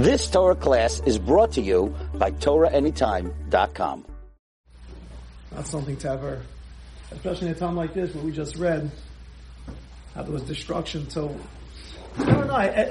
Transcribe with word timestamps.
This 0.00 0.30
Torah 0.30 0.54
class 0.54 1.02
is 1.04 1.18
brought 1.18 1.52
to 1.52 1.60
you 1.60 1.94
by 2.14 2.30
TorahAnytime.com. 2.30 4.06
Not 5.52 5.66
something 5.66 5.94
to 5.98 6.10
ever, 6.10 6.40
especially 7.10 7.48
in 7.48 7.52
a 7.52 7.58
time 7.58 7.76
like 7.76 7.92
this 7.92 8.14
where 8.14 8.24
we 8.24 8.32
just 8.32 8.56
read 8.56 8.90
how 10.14 10.22
there 10.22 10.32
was 10.32 10.40
destruction. 10.44 11.10
So, 11.10 11.36
I 12.16 12.24
don't 12.24 12.46
know. 12.46 12.54
I, 12.54 12.64
I, 12.64 12.82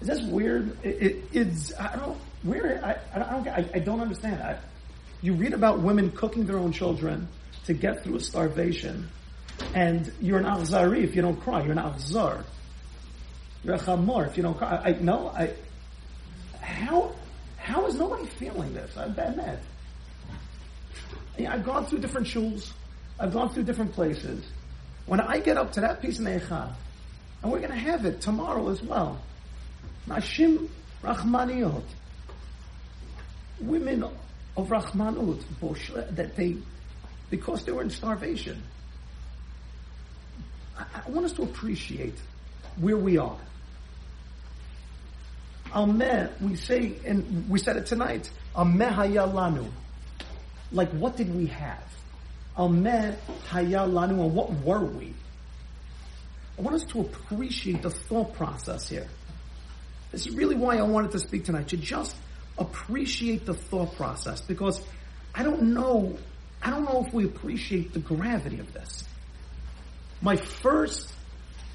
is 0.00 0.06
this 0.06 0.22
weird? 0.22 0.78
It, 0.84 1.02
it, 1.02 1.24
it's 1.32 1.76
I 1.80 1.96
don't 1.96 2.16
weird. 2.44 2.80
I, 2.84 2.96
I 3.12 3.18
don't 3.18 3.48
I, 3.48 3.68
I 3.74 3.78
don't 3.80 4.00
understand. 4.00 4.40
I, 4.40 4.56
you 5.22 5.32
read 5.32 5.52
about 5.52 5.80
women 5.80 6.12
cooking 6.12 6.46
their 6.46 6.58
own 6.58 6.70
children 6.70 7.26
to 7.64 7.74
get 7.74 8.04
through 8.04 8.14
a 8.14 8.20
starvation, 8.20 9.08
and 9.74 10.12
you're 10.20 10.38
an 10.38 10.44
Achzari 10.44 11.02
if 11.02 11.16
you 11.16 11.22
don't 11.22 11.40
cry. 11.40 11.64
You're 11.64 11.72
an 11.72 11.78
Achzar. 11.78 12.44
You're 13.64 13.74
a 13.74 13.80
Chamor 13.80 14.28
if 14.28 14.36
you 14.36 14.44
don't 14.44 14.56
cry. 14.56 14.80
I, 14.84 14.92
no, 14.92 15.30
I 15.30 15.54
how 16.70 17.14
how 17.56 17.86
is 17.86 17.94
nobody 17.96 18.26
feeling 18.26 18.72
this? 18.74 18.96
I 18.96 19.08
bet 19.08 19.36
that. 19.36 19.60
I've 21.46 21.64
gone 21.64 21.86
through 21.86 22.00
different 22.00 22.26
shuls. 22.26 22.72
I've 23.18 23.32
gone 23.32 23.50
through 23.50 23.64
different 23.64 23.92
places. 23.92 24.44
When 25.06 25.20
I 25.20 25.40
get 25.40 25.56
up 25.56 25.72
to 25.72 25.80
that 25.80 26.00
piece 26.00 26.18
in 26.18 26.24
Eicha, 26.24 26.72
and 27.42 27.50
we're 27.50 27.58
going 27.58 27.70
to 27.70 27.76
have 27.76 28.04
it 28.04 28.20
tomorrow 28.20 28.68
as 28.68 28.82
well. 28.82 29.20
Nashim 30.06 30.68
Rahmaniyot. 31.02 31.82
Women 33.60 34.04
of 34.56 34.68
Rahmanut, 34.68 35.42
that 36.16 36.36
they, 36.36 36.56
because 37.30 37.64
they 37.64 37.72
were 37.72 37.82
in 37.82 37.90
starvation. 37.90 38.62
I, 40.78 40.84
I 41.06 41.10
want 41.10 41.26
us 41.26 41.32
to 41.32 41.42
appreciate 41.42 42.18
where 42.78 42.96
we 42.96 43.18
are. 43.18 43.38
Ameh, 45.72 46.30
we 46.40 46.56
say, 46.56 46.94
and 47.06 47.48
we 47.48 47.58
said 47.58 47.76
it 47.76 47.86
tonight, 47.86 48.30
Ameh 48.56 48.90
hayalanu. 48.92 49.70
Like, 50.72 50.90
what 50.90 51.16
did 51.16 51.34
we 51.34 51.46
have? 51.46 51.84
Ameh 52.56 53.16
hayalanu, 53.48 54.10
and 54.10 54.34
what 54.34 54.52
were 54.64 54.84
we? 54.84 55.14
I 56.58 56.62
want 56.62 56.76
us 56.76 56.84
to 56.86 57.00
appreciate 57.00 57.82
the 57.82 57.90
thought 57.90 58.34
process 58.34 58.88
here. 58.88 59.06
This 60.10 60.26
is 60.26 60.34
really 60.34 60.56
why 60.56 60.76
I 60.76 60.82
wanted 60.82 61.12
to 61.12 61.20
speak 61.20 61.44
tonight, 61.44 61.68
to 61.68 61.76
just 61.76 62.16
appreciate 62.58 63.46
the 63.46 63.54
thought 63.54 63.94
process, 63.94 64.40
because 64.40 64.82
I 65.34 65.44
don't 65.44 65.74
know, 65.74 66.18
I 66.62 66.70
don't 66.70 66.84
know 66.84 67.04
if 67.06 67.14
we 67.14 67.24
appreciate 67.24 67.92
the 67.92 68.00
gravity 68.00 68.58
of 68.58 68.72
this. 68.74 69.04
My 70.20 70.36
first, 70.36 71.14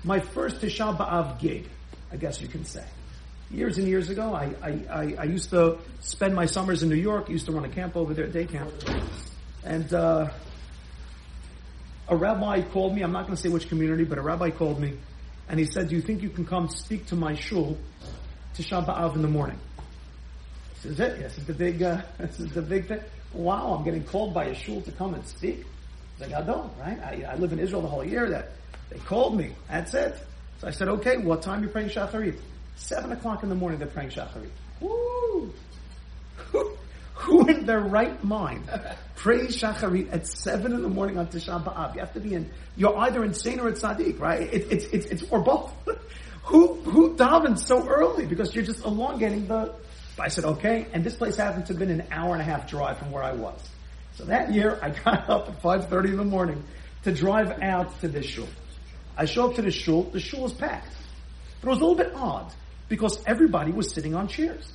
my 0.03 0.19
first 0.19 0.57
Tisha 0.61 0.95
B'Av 0.95 1.39
gig, 1.39 1.67
I 2.11 2.17
guess 2.17 2.41
you 2.41 2.47
can 2.47 2.65
say 2.65 2.83
years 3.51 3.77
and 3.77 3.87
years 3.87 4.09
ago, 4.09 4.33
I, 4.33 4.53
I, 4.61 5.15
I, 5.19 5.23
used 5.23 5.49
to 5.51 5.77
spend 6.01 6.35
my 6.35 6.45
summers 6.45 6.83
in 6.83 6.89
New 6.89 6.95
York. 6.95 7.25
I 7.29 7.33
used 7.33 7.45
to 7.45 7.51
run 7.51 7.65
a 7.65 7.69
camp 7.69 7.95
over 7.95 8.13
there, 8.13 8.27
day 8.27 8.45
camp. 8.45 8.71
And 9.63 9.93
uh, 9.93 10.29
a 12.07 12.15
rabbi 12.15 12.61
called 12.61 12.95
me. 12.95 13.01
I'm 13.01 13.11
not 13.11 13.25
going 13.25 13.35
to 13.35 13.41
say 13.41 13.49
which 13.49 13.69
community, 13.69 14.03
but 14.03 14.17
a 14.17 14.21
rabbi 14.21 14.49
called 14.49 14.79
me, 14.79 14.93
and 15.49 15.59
he 15.59 15.65
said, 15.65 15.89
"Do 15.89 15.95
you 15.95 16.01
think 16.01 16.21
you 16.21 16.29
can 16.29 16.45
come 16.45 16.69
speak 16.69 17.07
to 17.07 17.15
my 17.15 17.33
shul 17.33 17.77
to 18.55 18.63
Shabbat 18.63 18.89
Av 18.89 19.15
in 19.15 19.21
the 19.21 19.27
morning?" 19.27 19.59
This 20.75 20.93
is 20.93 20.99
it. 20.99 21.19
This 21.19 21.37
is 21.37 21.45
the 21.45 21.53
big. 21.53 21.81
Uh, 21.81 22.01
this 22.19 22.39
is 22.39 22.51
the 22.51 22.61
big 22.61 22.87
thing. 22.87 23.01
Wow, 23.33 23.75
I'm 23.75 23.83
getting 23.83 24.03
called 24.03 24.33
by 24.33 24.45
a 24.45 24.55
shul 24.55 24.81
to 24.81 24.91
come 24.91 25.13
and 25.13 25.25
speak. 25.27 25.65
Like 26.19 26.33
I 26.33 26.41
don't, 26.41 26.71
right? 26.79 26.99
I, 26.99 27.31
I 27.31 27.35
live 27.35 27.51
in 27.53 27.59
Israel 27.59 27.81
the 27.81 27.87
whole 27.87 28.05
year. 28.05 28.29
That 28.29 28.51
they 28.89 28.99
called 28.99 29.35
me. 29.35 29.51
That's 29.67 29.93
it. 29.93 30.15
So 30.59 30.67
I 30.67 30.71
said, 30.71 30.87
"Okay, 30.87 31.17
what 31.17 31.41
time 31.41 31.61
are 31.61 31.65
you 31.65 31.69
praying 31.69 31.89
shacharit?" 31.89 32.39
Seven 32.75 33.11
o'clock 33.11 33.43
in 33.43 33.49
the 33.49 33.55
morning, 33.55 33.79
they're 33.79 33.87
praying 33.87 34.09
Shacharit. 34.09 34.49
Woo! 34.79 35.53
Who, 36.35 36.77
who 37.13 37.47
in 37.47 37.65
their 37.65 37.79
right 37.79 38.21
mind 38.23 38.69
prays 39.15 39.57
Shacharit 39.57 40.11
at 40.11 40.27
seven 40.27 40.73
in 40.73 40.81
the 40.81 40.89
morning 40.89 41.17
on 41.17 41.27
Tisha 41.27 41.63
B'Av? 41.63 41.95
You 41.95 42.01
have 42.01 42.13
to 42.13 42.19
be 42.19 42.33
in, 42.33 42.51
you're 42.75 42.97
either 42.97 43.23
insane 43.23 43.59
or 43.59 43.69
it's 43.69 43.81
tzaddik, 43.81 44.19
right? 44.19 44.41
It, 44.41 44.67
it's, 44.69 44.85
it's, 44.85 45.05
it's, 45.07 45.23
or 45.31 45.41
both. 45.41 45.71
who, 46.43 46.73
who 46.81 47.15
davens 47.15 47.59
so 47.59 47.87
early? 47.87 48.25
Because 48.25 48.53
you're 48.53 48.65
just 48.65 48.83
elongating 48.83 49.47
the, 49.47 49.73
I 50.19 50.27
said, 50.27 50.45
okay, 50.45 50.87
and 50.93 51.03
this 51.03 51.15
place 51.15 51.37
happened 51.37 51.65
to 51.67 51.73
have 51.73 51.79
been 51.79 51.91
an 51.91 52.03
hour 52.11 52.33
and 52.33 52.41
a 52.41 52.45
half 52.45 52.69
drive 52.69 52.99
from 52.99 53.11
where 53.11 53.23
I 53.23 53.31
was. 53.31 53.59
So 54.15 54.25
that 54.25 54.53
year, 54.53 54.79
I 54.81 54.89
got 54.89 55.29
up 55.29 55.47
at 55.47 55.61
5.30 55.61 56.05
in 56.05 56.17
the 56.17 56.25
morning 56.25 56.63
to 57.03 57.13
drive 57.13 57.61
out 57.61 57.99
to 58.01 58.09
this 58.09 58.25
shul. 58.25 58.47
I 59.17 59.25
show 59.25 59.49
up 59.49 59.55
to 59.55 59.61
the 59.61 59.71
shul, 59.71 60.03
the 60.03 60.19
shul 60.19 60.45
is 60.45 60.53
packed. 60.53 60.93
But 61.61 61.67
it 61.67 61.71
was 61.71 61.79
a 61.79 61.85
little 61.85 61.95
bit 61.95 62.13
odd 62.13 62.51
because 62.89 63.21
everybody 63.25 63.71
was 63.71 63.91
sitting 63.91 64.15
on 64.15 64.27
chairs. 64.27 64.71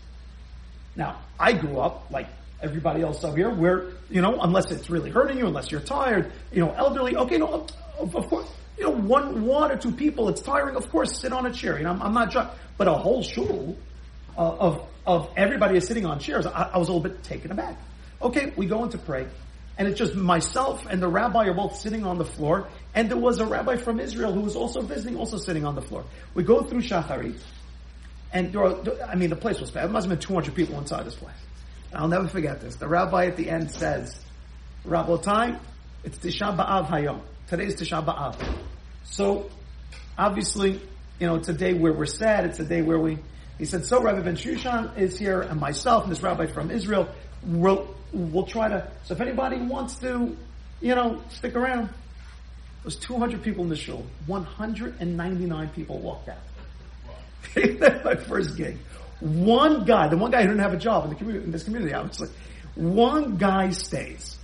Now, 0.97 1.21
I 1.38 1.53
grew 1.53 1.78
up 1.78 2.10
like 2.10 2.28
everybody 2.62 3.03
else 3.03 3.25
up 3.25 3.37
here 3.37 3.50
where, 3.50 3.87
you 4.10 4.21
know, 4.21 4.41
unless 4.41 4.71
it's 4.71 4.91
really 4.91 5.10
hurting 5.10 5.38
you, 5.38 5.47
unless 5.47 5.71
you're 5.71 5.81
tired, 5.81 6.31
you 6.53 6.60
know, 6.60 6.72
elderly, 6.72 7.16
okay, 7.16 7.38
no, 7.38 7.66
of, 7.98 8.12
course, 8.28 8.48
you 8.76 8.84
know, 8.84 8.91
one, 8.91 9.44
one 9.47 9.71
or 9.71 9.76
two 9.76 9.93
people, 9.93 10.28
it's 10.28 10.41
tiring, 10.41 10.76
of 10.76 10.91
course, 10.91 11.19
sit 11.19 11.32
on 11.32 11.47
a 11.47 11.53
chair. 11.53 11.78
You 11.78 11.84
know, 11.84 11.91
I'm, 11.91 12.03
I'm 12.03 12.15
not 12.15 12.56
but 12.76 12.88
a 12.88 12.94
whole 12.94 13.22
shul 13.22 13.76
uh, 14.37 14.41
of, 14.41 14.88
of 15.06 15.31
everybody 15.37 15.77
is 15.77 15.87
sitting 15.87 16.06
on 16.06 16.19
chairs, 16.19 16.47
I, 16.47 16.71
I 16.75 16.78
was 16.78 16.88
a 16.88 16.92
little 16.92 17.09
bit 17.09 17.22
taken 17.22 17.50
aback. 17.50 17.77
Okay, 18.22 18.53
we 18.56 18.66
go 18.66 18.84
into 18.84 18.98
pray, 18.98 19.27
and 19.78 19.88
it's 19.88 19.98
just 19.98 20.15
myself 20.15 20.87
and 20.91 21.00
the 21.00 21.09
rabbi 21.09 21.47
are 21.47 21.54
both 21.54 21.77
sitting 21.77 22.04
on 22.04 22.19
the 22.19 22.25
floor, 22.25 22.69
and 22.94 23.10
there 23.10 23.16
was 23.16 23.38
a 23.38 23.47
rabbi 23.47 23.77
from 23.77 23.98
Israel 24.00 24.32
who 24.32 24.41
was 24.41 24.56
also 24.56 24.82
visiting, 24.82 25.16
also 25.16 25.38
sitting 25.38 25.65
on 25.65 25.75
the 25.75 25.82
floor. 25.82 26.04
We 26.34 26.42
go 26.42 26.62
through 26.62 26.82
Shacharit, 26.82 27.38
and 28.33 28.53
there 28.53 28.63
are, 28.63 28.77
I 29.07 29.15
mean, 29.15 29.31
the 29.31 29.37
place 29.37 29.61
was 29.61 29.71
bad. 29.71 29.85
There 29.85 29.91
must 29.91 30.09
have 30.09 30.19
been 30.19 30.27
200 30.27 30.55
people 30.55 30.79
inside 30.79 31.05
this 31.05 31.17
place. 31.17 31.35
I'll 31.93 32.09
never 32.09 32.29
forget 32.29 32.61
this. 32.61 32.77
The 32.77 32.87
rabbi 32.87 33.27
at 33.27 33.37
the 33.37 33.51
end 33.51 33.71
says, 33.71 34.21
Rabotai, 34.87 35.59
it's 36.05 36.19
Tisha 36.19 36.57
B'Av 36.57 36.87
Hayom. 36.87 37.21
Today 37.49 37.67
is 37.67 37.75
Tisha 37.75 38.05
B'Av. 38.05 38.37
So, 39.05 39.51
obviously, 40.17 40.81
you 41.19 41.27
know, 41.27 41.35
it's 41.35 41.49
a 41.49 41.53
day 41.53 41.75
where 41.75 41.93
we're 41.93 42.07
sad. 42.07 42.45
It's 42.45 42.61
a 42.61 42.65
day 42.65 42.83
where 42.83 42.99
we, 42.99 43.19
he 43.59 43.65
said, 43.65 43.85
so 43.85 44.01
Rabbi 44.01 44.21
Ben 44.21 44.37
Shushan 44.37 44.97
is 44.97 45.19
here 45.19 45.41
and 45.41 45.61
myself 45.61 46.05
and 46.05 46.13
this 46.13 46.23
rabbi 46.23 46.47
from 46.47 46.71
Israel. 46.71 47.09
We'll, 47.45 47.95
we'll 48.13 48.47
try 48.47 48.69
to, 48.69 48.89
so 49.05 49.15
if 49.15 49.21
anybody 49.21 49.59
wants 49.59 49.97
to, 49.99 50.37
you 50.81 50.95
know, 50.95 51.23
stick 51.31 51.57
around. 51.57 51.91
There's 52.83 52.97
200 52.97 53.43
people 53.43 53.65
in 53.65 53.69
the 53.69 53.77
shul. 53.77 54.07
199 54.27 55.69
people 55.71 55.99
walked 55.99 56.31
out. 56.31 56.39
That's 57.55 58.05
my 58.05 58.15
first 58.17 58.56
gig. 58.56 58.77
One 59.21 59.84
guy, 59.84 60.09
the 60.09 60.17
one 60.17 60.31
guy 60.31 60.43
who 60.43 60.49
didn't 60.49 60.62
have 60.62 60.73
a 60.73 60.78
job 60.78 61.05
in 61.05 61.11
the 61.11 61.17
community, 61.17 61.45
in 61.45 61.53
this 61.53 61.65
community, 61.65 61.93
obviously, 61.93 62.28
one 62.75 63.37
guy 63.37 63.71
stays. 63.71 64.39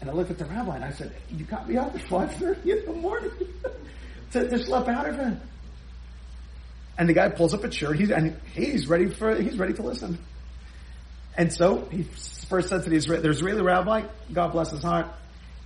And 0.00 0.10
I 0.10 0.12
looked 0.12 0.30
at 0.30 0.38
the 0.38 0.44
rabbi 0.44 0.76
and 0.76 0.84
I 0.84 0.90
said, 0.90 1.14
"You 1.30 1.44
got 1.44 1.68
me 1.68 1.76
up 1.76 1.94
at 1.94 2.02
five 2.02 2.34
thirty 2.34 2.72
in 2.72 2.84
the 2.84 2.92
morning 2.92 3.30
to, 4.32 4.48
to 4.48 4.56
schlep 4.56 4.88
out 4.88 5.08
of 5.08 5.18
it." 5.18 5.38
And 6.98 7.08
the 7.08 7.14
guy 7.14 7.28
pulls 7.30 7.54
up 7.54 7.64
a 7.64 7.68
chair. 7.68 7.94
He's 7.94 8.10
and 8.10 8.36
he's 8.52 8.88
ready 8.88 9.08
for 9.08 9.34
he's 9.40 9.58
ready 9.58 9.72
to 9.74 9.82
listen. 9.82 10.18
And 11.36 11.52
so 11.52 11.88
he 11.90 12.02
first 12.02 12.68
said 12.68 12.84
to 12.84 12.90
the 12.90 12.96
Israeli, 12.96 13.22
the 13.22 13.30
Israeli 13.30 13.62
rabbi, 13.62 14.02
God 14.32 14.52
bless 14.52 14.70
his 14.70 14.82
heart, 14.82 15.06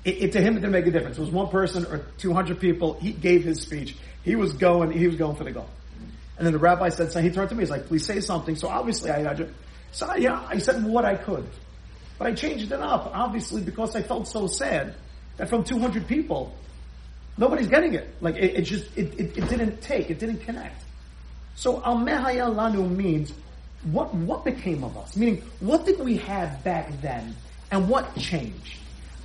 it, 0.05 0.23
it, 0.23 0.33
to 0.33 0.41
him 0.41 0.53
it 0.57 0.61
didn't 0.61 0.71
make 0.71 0.87
a 0.87 0.91
difference. 0.93 1.19
It 1.19 1.23
was 1.23 1.31
one 1.31 1.49
person 1.49 1.85
or 1.87 2.07
two 2.19 2.33
hundred 2.33 2.61
people. 2.61 2.95
He 2.95 3.13
gave 3.13 3.43
his 3.43 3.63
speech. 3.63 3.97
He 4.23 4.37
was 4.37 4.53
going. 4.53 4.93
He 4.93 5.07
was 5.07 5.17
going 5.17 5.35
for 5.37 5.45
the 5.45 5.51
goal. 5.51 5.69
And 6.39 6.47
then 6.47 6.53
the 6.53 6.59
rabbi 6.59 6.91
said, 6.91 7.13
so 7.13 7.21
he 7.21 7.31
turned 7.31 7.49
to 7.49 7.55
me, 7.55 7.63
he's 7.63 7.71
like, 7.71 7.87
please 7.87 8.05
say 8.05 8.21
something. 8.21 8.57
So 8.57 8.69
obviously 8.69 9.11
I, 9.11 9.33
I 9.33 9.47
so 9.93 10.15
yeah, 10.17 10.45
I 10.49 10.59
said 10.59 10.85
what 10.85 11.05
I 11.05 11.15
could. 11.17 11.49
But 12.19 12.29
I 12.29 12.35
changed 12.35 12.73
it 12.73 12.81
up, 12.81 13.11
obviously, 13.15 13.63
because 13.63 13.95
I 13.95 14.03
felt 14.03 14.27
so 14.29 14.47
sad 14.47 14.95
that 15.37 15.49
from 15.49 15.65
200 15.65 16.07
people, 16.07 16.55
nobody's 17.37 17.69
getting 17.69 17.95
it. 17.95 18.15
Like, 18.21 18.37
it, 18.37 18.57
it 18.57 18.63
just, 18.63 18.87
it, 18.97 19.19
it, 19.19 19.37
it, 19.37 19.49
didn't 19.49 19.81
take, 19.83 20.11
it 20.11 20.19
didn't 20.19 20.39
connect. 20.39 20.83
So, 21.55 21.83
al-mehaya 21.85 22.55
lanu 22.55 22.89
means, 22.89 23.33
what, 23.85 24.15
what 24.15 24.45
became 24.45 24.83
of 24.83 24.97
us? 24.97 25.17
Meaning, 25.17 25.43
what 25.61 25.85
did 25.85 25.99
we 26.01 26.17
have 26.19 26.65
back 26.65 26.91
then, 27.03 27.35
and 27.71 27.89
what 27.89 28.15
changed? 28.17 28.79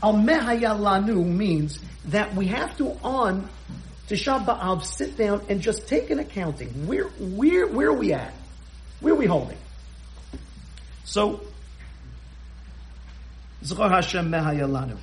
Al-mehaya 0.03 0.77
lanu 0.77 1.25
means 1.25 1.80
that 2.06 2.33
we 2.36 2.47
have 2.47 2.75
to 2.77 2.97
on 3.03 3.47
Tisha 4.12 4.46
B'Av, 4.46 4.84
sit 4.84 5.16
down 5.16 5.42
and 5.48 5.62
just 5.62 5.88
take 5.88 6.10
an 6.10 6.19
accounting. 6.19 6.86
Where, 6.86 7.06
where, 7.06 7.66
where 7.66 7.88
are 7.88 7.94
we 7.94 8.12
at? 8.12 8.34
Where 9.00 9.13
are 9.13 9.18
we 9.18 9.25
holding? 9.25 9.58
So, 11.06 11.40
Hashem 13.62 14.30
Mehayalanu. 14.30 14.98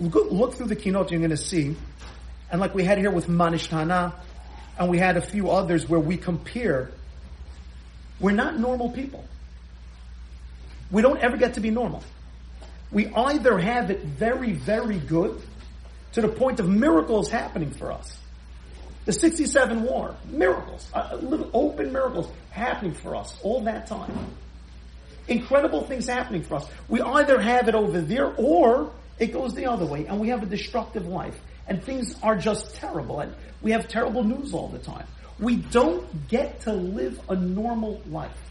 Look 0.00 0.54
through 0.54 0.68
the 0.68 0.76
Kinot, 0.76 1.10
you're 1.10 1.20
going 1.20 1.28
to 1.30 1.36
see, 1.36 1.76
and 2.50 2.58
like 2.58 2.74
we 2.74 2.84
had 2.84 2.96
here 2.96 3.10
with 3.10 3.28
Manishtana, 3.28 4.14
and 4.78 4.88
we 4.88 4.96
had 4.96 5.18
a 5.18 5.22
few 5.22 5.50
others 5.50 5.86
where 5.86 6.00
we 6.00 6.16
compare, 6.16 6.90
we're 8.20 8.32
not 8.32 8.58
normal 8.58 8.90
people. 8.90 9.26
We 10.90 11.02
don't 11.02 11.18
ever 11.18 11.36
get 11.36 11.54
to 11.54 11.60
be 11.60 11.70
normal 11.70 12.02
we 12.90 13.08
either 13.08 13.58
have 13.58 13.90
it 13.90 14.02
very, 14.02 14.52
very 14.52 14.98
good 14.98 15.40
to 16.12 16.20
the 16.20 16.28
point 16.28 16.60
of 16.60 16.68
miracles 16.68 17.30
happening 17.30 17.70
for 17.70 17.92
us. 17.92 18.18
The 19.04 19.12
67 19.12 19.82
war, 19.82 20.16
miracles, 20.28 20.90
uh, 20.92 21.16
little 21.20 21.50
open 21.52 21.92
miracles 21.92 22.28
happening 22.50 22.94
for 22.94 23.14
us 23.14 23.36
all 23.42 23.60
that 23.62 23.86
time. 23.86 24.12
Incredible 25.28 25.84
things 25.84 26.06
happening 26.06 26.42
for 26.42 26.56
us. 26.56 26.66
We 26.88 27.00
either 27.00 27.40
have 27.40 27.68
it 27.68 27.74
over 27.74 28.00
there 28.00 28.32
or 28.36 28.92
it 29.18 29.32
goes 29.32 29.54
the 29.54 29.66
other 29.66 29.86
way 29.86 30.06
and 30.06 30.20
we 30.20 30.28
have 30.28 30.42
a 30.42 30.46
destructive 30.46 31.06
life 31.06 31.38
and 31.68 31.82
things 31.82 32.16
are 32.22 32.36
just 32.36 32.76
terrible 32.76 33.20
and 33.20 33.34
we 33.62 33.72
have 33.72 33.88
terrible 33.88 34.24
news 34.24 34.54
all 34.54 34.68
the 34.68 34.78
time. 34.78 35.06
We 35.38 35.56
don't 35.56 36.28
get 36.28 36.60
to 36.62 36.72
live 36.72 37.20
a 37.28 37.36
normal 37.36 38.00
life. 38.08 38.45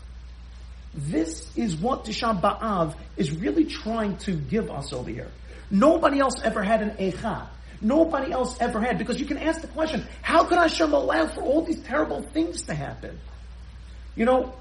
This 0.96 1.52
is 1.58 1.76
what 1.76 2.06
Tisha 2.06 2.40
B'Av 2.40 2.96
is 3.18 3.32
really 3.32 3.66
trying 3.66 4.18
to 4.20 4.32
give 4.32 4.72
us 4.72 4.94
over 4.94 5.10
here. 5.10 5.30
Nobody 5.70 6.20
else 6.20 6.42
ever 6.42 6.64
had 6.64 6.82
an 6.82 6.92
Eicha. 6.92 7.48
Nobody 7.82 8.32
else 8.32 8.58
ever 8.62 8.80
had, 8.80 8.98
because 8.98 9.20
you 9.20 9.26
can 9.26 9.38
ask 9.38 9.60
the 9.60 9.68
question, 9.68 10.06
how 10.22 10.46
could 10.46 10.58
Hashem 10.58 10.94
allow 10.94 11.28
for 11.28 11.42
all 11.42 11.64
these 11.64 11.82
terrible 11.82 12.22
things 12.22 12.64
to 12.64 12.74
happen? 12.74 13.20
You 14.16 14.26
know, 14.26 14.54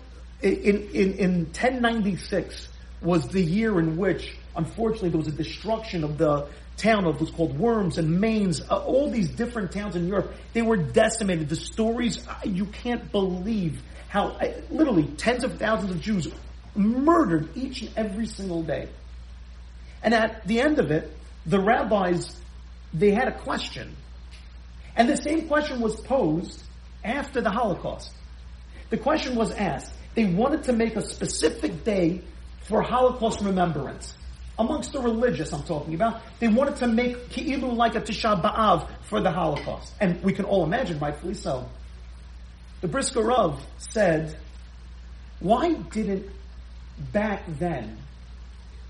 in, 0.42 0.88
in, 0.92 1.12
in 1.14 1.44
1096 1.46 2.68
was 3.00 3.28
the 3.28 3.42
year 3.42 3.78
in 3.78 3.96
which, 3.96 4.36
unfortunately, 4.56 5.10
there 5.10 5.18
was 5.18 5.28
a 5.28 5.32
destruction 5.32 6.04
of 6.04 6.18
the 6.18 6.48
town 6.76 7.06
of 7.06 7.20
what's 7.20 7.32
called 7.32 7.58
Worms 7.58 7.98
and 7.98 8.20
Mainz, 8.20 8.60
uh, 8.60 8.76
all 8.76 9.10
these 9.10 9.28
different 9.28 9.72
towns 9.72 9.96
in 9.96 10.08
Europe. 10.08 10.34
They 10.52 10.62
were 10.62 10.76
decimated. 10.76 11.48
The 11.48 11.56
stories, 11.56 12.26
uh, 12.26 12.34
you 12.44 12.66
can't 12.66 13.10
believe 13.12 13.82
how, 14.08 14.28
uh, 14.28 14.52
literally, 14.70 15.04
tens 15.04 15.44
of 15.44 15.58
thousands 15.58 15.92
of 15.92 16.00
Jews 16.00 16.28
murdered 16.74 17.56
each 17.56 17.82
and 17.82 17.90
every 17.96 18.26
single 18.26 18.62
day. 18.62 18.88
And 20.02 20.12
at 20.12 20.46
the 20.46 20.60
end 20.60 20.78
of 20.78 20.90
it, 20.90 21.16
the 21.46 21.60
rabbis 21.60 22.36
they 22.94 23.10
had 23.10 23.26
a 23.26 23.32
question. 23.32 23.96
And 24.96 25.08
the 25.08 25.16
same 25.16 25.48
question 25.48 25.80
was 25.80 26.00
posed 26.00 26.62
after 27.02 27.40
the 27.40 27.50
Holocaust. 27.50 28.10
The 28.90 28.96
question 28.96 29.34
was 29.34 29.50
asked. 29.50 29.92
They 30.14 30.26
wanted 30.26 30.64
to 30.64 30.72
make 30.72 30.94
a 30.94 31.02
specific 31.02 31.82
day 31.82 32.22
for 32.62 32.82
Holocaust 32.82 33.40
remembrance. 33.40 34.14
Amongst 34.58 34.92
the 34.92 35.00
religious 35.00 35.52
I'm 35.52 35.64
talking 35.64 35.94
about, 35.94 36.22
they 36.38 36.48
wanted 36.48 36.76
to 36.76 36.86
make 36.86 37.30
Ki'ilu 37.30 37.74
like 37.74 37.96
a 37.96 38.00
Tisha 38.00 38.40
B'Av 38.40 38.88
for 39.02 39.20
the 39.20 39.30
Holocaust. 39.30 39.92
And 40.00 40.22
we 40.22 40.32
can 40.32 40.44
all 40.44 40.64
imagine, 40.64 40.98
rightfully 41.00 41.34
so. 41.34 41.68
The 42.80 42.88
Brisker 42.88 43.22
Rav 43.22 43.64
said, 43.78 44.36
why 45.40 45.72
didn't 45.72 46.30
back 47.12 47.42
then, 47.58 47.98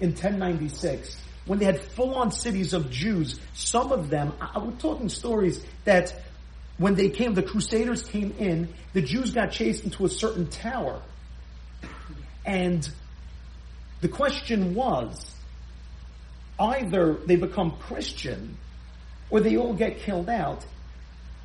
in 0.01 0.11
1096, 0.11 1.23
when 1.47 1.59
they 1.59 1.65
had 1.65 1.81
full-on 1.81 2.31
cities 2.31 2.73
of 2.73 2.91
Jews, 2.91 3.39
some 3.55 3.93
of 3.93 4.11
them, 4.11 4.33
I, 4.41 4.59
we're 4.59 4.73
talking 4.73 5.09
stories 5.09 5.65
that 5.85 6.15
when 6.77 6.95
they 6.95 7.11
came, 7.11 7.35
the 7.35 7.43
Crusaders 7.43 8.03
came 8.03 8.35
in, 8.39 8.69
the 8.93 9.03
Jews 9.03 9.33
got 9.33 9.53
chased 9.53 9.85
into 9.85 10.05
a 10.05 10.09
certain 10.09 10.49
tower. 10.49 11.01
And 12.45 12.89
the 14.01 14.09
question 14.09 14.75
was, 14.75 15.34
either 16.59 17.15
they 17.27 17.37
become 17.37 17.73
Christian 17.79 18.57
or 19.31 19.41
they 19.41 19.57
all 19.57 19.75
get 19.75 19.99
killed 19.99 20.29
out. 20.29 20.65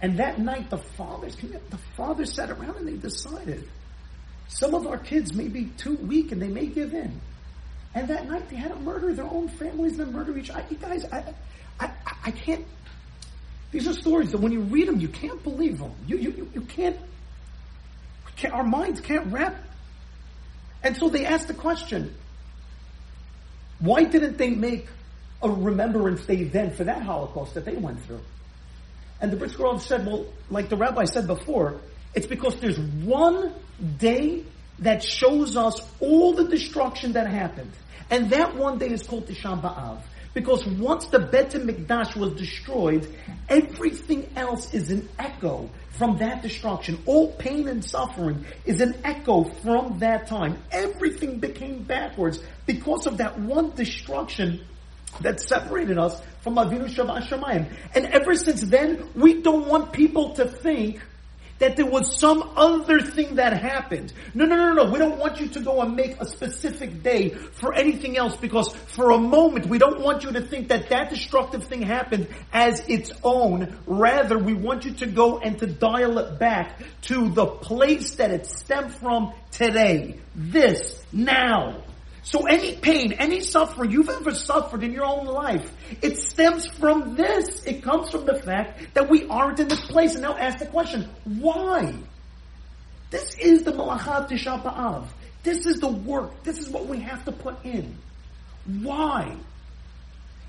And 0.02 0.20
that 0.20 0.40
night 0.40 0.70
the 0.70 0.78
fathers, 0.78 1.36
the 1.36 1.78
fathers 1.98 2.34
sat 2.34 2.50
around 2.50 2.78
and 2.78 2.88
they 2.88 2.98
decided, 2.98 3.68
some 4.48 4.74
of 4.74 4.88
our 4.88 4.98
kids 4.98 5.34
may 5.34 5.48
be 5.48 5.66
too 5.78 5.96
weak 5.96 6.32
and 6.32 6.42
they 6.42 6.48
may 6.48 6.68
give 6.68 6.94
in. 6.94 7.20
And 7.94 8.08
that 8.08 8.30
night 8.30 8.50
they 8.50 8.56
had 8.56 8.72
to 8.72 8.80
murder 8.80 9.14
their 9.14 9.26
own 9.26 9.48
families 9.48 9.98
and 9.98 10.08
then 10.08 10.14
murder 10.14 10.38
each 10.38 10.50
other. 10.50 10.64
You 10.70 10.78
guys, 10.78 11.06
I, 11.12 11.34
I, 11.80 11.92
I 12.26 12.32
can't. 12.32 12.66
These 13.72 13.88
are 13.88 13.94
stories 13.94 14.32
that 14.32 14.40
when 14.40 14.52
you 14.52 14.62
read 14.62 14.88
them, 14.88 15.00
you 15.00 15.08
can't 15.08 15.42
believe 15.44 15.80
them. 15.80 15.94
You, 16.08 16.18
you, 16.18 16.52
you 16.54 16.62
can't, 16.62 16.98
can't 18.36 18.54
our 18.54 18.64
minds 18.64 19.02
can't 19.02 19.32
wrap. 19.32 19.56
And 20.82 20.96
so 20.96 21.10
they 21.10 21.26
asked 21.26 21.48
the 21.48 21.54
question, 21.54 22.16
why 23.80 24.04
didn't 24.04 24.38
they 24.38 24.50
make 24.50 24.88
a 25.42 25.50
remembrance 25.50 26.26
day 26.26 26.44
then 26.44 26.72
for 26.72 26.84
that 26.84 27.02
Holocaust 27.02 27.54
that 27.54 27.66
they 27.66 27.76
went 27.76 28.04
through? 28.06 28.22
And 29.22 29.32
the 29.32 29.38
Brisker 29.38 29.64
Rav 29.64 29.82
said, 29.82 30.06
well, 30.06 30.26
like 30.50 30.70
the 30.70 30.78
rabbi 30.78 31.06
said 31.06 31.28
before, 31.28 31.80
it's 32.16 32.28
because 32.28 32.56
there's 32.60 32.80
one 32.80 33.54
day 33.98 34.44
that 34.80 35.04
shows 35.04 35.58
us 35.58 35.82
all 36.00 36.34
the 36.34 36.46
destruction 36.46 37.14
that 37.14 37.28
happened. 37.28 37.72
And 38.10 38.30
that 38.32 38.56
one 38.56 38.78
day 38.78 38.90
is 38.90 39.04
called 39.04 39.28
Tisha 39.28 39.62
B'Av. 39.62 40.02
Because 40.34 40.66
once 40.66 41.08
the 41.08 41.20
Bet 41.20 41.52
Mikdash 41.52 42.16
was 42.16 42.34
destroyed, 42.34 43.08
everything 43.50 44.30
else 44.36 44.74
is 44.74 44.90
an 44.92 45.10
echo 45.18 45.70
from 45.90 46.18
that 46.20 46.42
destruction. 46.42 47.00
All 47.06 47.34
pain 47.34 47.68
and 47.68 47.84
suffering 47.84 48.46
is 48.66 48.80
an 48.80 48.96
echo 49.04 49.44
from 49.44 50.00
that 50.00 50.28
time. 50.28 50.58
Everything 50.72 51.40
became 51.40 51.84
backwards 51.84 52.42
because 52.66 53.06
of 53.06 53.18
that 53.18 53.40
one 53.40 53.72
destruction 53.72 54.62
that 55.22 55.42
separated 55.42 55.98
us 55.98 56.22
from 56.42 56.56
Avinu 56.56 56.88
Shebashamayim. 56.88 57.72
And 57.94 58.06
ever 58.08 58.36
since 58.36 58.62
then, 58.62 59.10
we 59.16 59.42
don't 59.42 59.68
want 59.68 59.92
people 59.92 60.34
to 60.36 60.46
think 60.46 61.02
that 61.60 61.76
there 61.76 61.86
was 61.86 62.18
some 62.18 62.42
other 62.56 63.02
thing 63.02 63.36
that 63.36 63.54
happened. 63.54 64.12
No, 64.34 64.46
no, 64.46 64.56
no, 64.56 64.74
no. 64.74 64.92
We 64.92 64.98
don't 64.98 65.20
want 65.20 65.40
you 65.40 65.48
to 65.50 65.60
go 65.60 65.82
and 65.82 65.96
make 65.96 66.20
a 66.20 66.26
specific 66.26 67.04
day 67.04 67.30
for 67.30 67.74
anything 67.74 68.18
else 68.18 68.36
because 68.36 68.74
for 68.74 69.12
a 69.12 69.18
moment 69.18 69.68
we 69.68 69.78
don't 69.78 70.02
want 70.02 70.24
you 70.24 70.32
to 70.32 70.42
think 70.42 70.70
that 70.70 70.90
that 70.90 71.10
destructive 71.10 71.66
thing 71.66 71.82
happened 71.82 72.28
as 72.52 72.80
its 72.88 73.12
own. 73.24 73.78
Rather, 73.86 74.38
we 74.38 74.54
want 74.54 74.86
you 74.86 74.94
to 74.94 75.06
go 75.06 75.40
and 75.40 75.60
to 75.60 75.68
dial 75.68 76.18
it 76.18 76.40
back 76.40 76.82
to 77.04 77.30
the 77.30 77.46
place 77.46 78.16
that 78.16 78.32
it 78.32 78.46
stemmed 78.46 78.94
from 78.94 79.34
today. 79.52 80.18
This, 80.36 81.04
now. 81.12 81.84
So 82.21 82.45
any 82.45 82.75
pain, 82.75 83.13
any 83.13 83.42
suffering 83.42 83.92
you've 83.92 84.10
ever 84.10 84.33
suffered 84.33 84.83
in 84.83 84.92
your 84.92 85.06
own 85.06 85.25
life, 85.25 85.71
it 86.01 86.18
stems 86.18 86.68
from 86.68 87.16
this. 87.16 87.63
It 87.66 87.81
comes 87.81 88.10
from 88.10 88.25
the 88.25 88.42
fact 88.42 88.94
that 88.94 89.10
we 89.10 89.25
aren't 89.27 89.60
in 89.60 89.68
this 89.68 89.81
place. 89.81 90.13
And 90.13 90.24
now 90.24 90.38
ask 90.38 90.60
the 90.60 90.66
question, 90.66 91.07
why? 91.24 91.95
This 93.10 93.36
is 93.39 93.63
the 93.63 93.71
Malachat 93.71 94.30
Tisha 94.30 94.62
B'Av. 94.62 95.07
This 95.44 95.66
is 95.66 95.80
the 95.80 95.88
work. 95.88 96.44
This 96.44 96.60
is 96.60 96.69
what 96.69 96.88
we 96.88 97.00
have 97.00 97.24
to 97.25 97.31
put 97.31 97.63
in. 97.66 97.98
Why? 98.81 99.36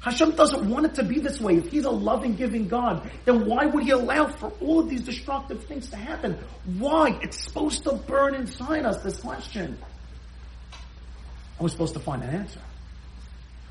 Hashem 0.00 0.32
doesn't 0.32 0.68
want 0.68 0.86
it 0.86 0.94
to 0.94 1.04
be 1.04 1.20
this 1.20 1.40
way. 1.40 1.56
If 1.56 1.70
He's 1.70 1.84
a 1.84 1.90
loving, 1.90 2.34
giving 2.34 2.68
God, 2.68 3.10
then 3.26 3.46
why 3.46 3.66
would 3.66 3.84
He 3.84 3.90
allow 3.90 4.26
for 4.26 4.50
all 4.60 4.80
of 4.80 4.88
these 4.88 5.02
destructive 5.02 5.64
things 5.64 5.90
to 5.90 5.96
happen? 5.96 6.38
Why? 6.78 7.18
It's 7.22 7.44
supposed 7.44 7.84
to 7.84 7.92
burn 7.92 8.34
inside 8.34 8.84
us, 8.84 9.02
this 9.02 9.20
question. 9.20 9.78
And 11.60 11.66
we're 11.66 11.72
supposed 11.72 11.92
to 11.92 12.00
find 12.00 12.22
an 12.22 12.30
answer. 12.30 12.60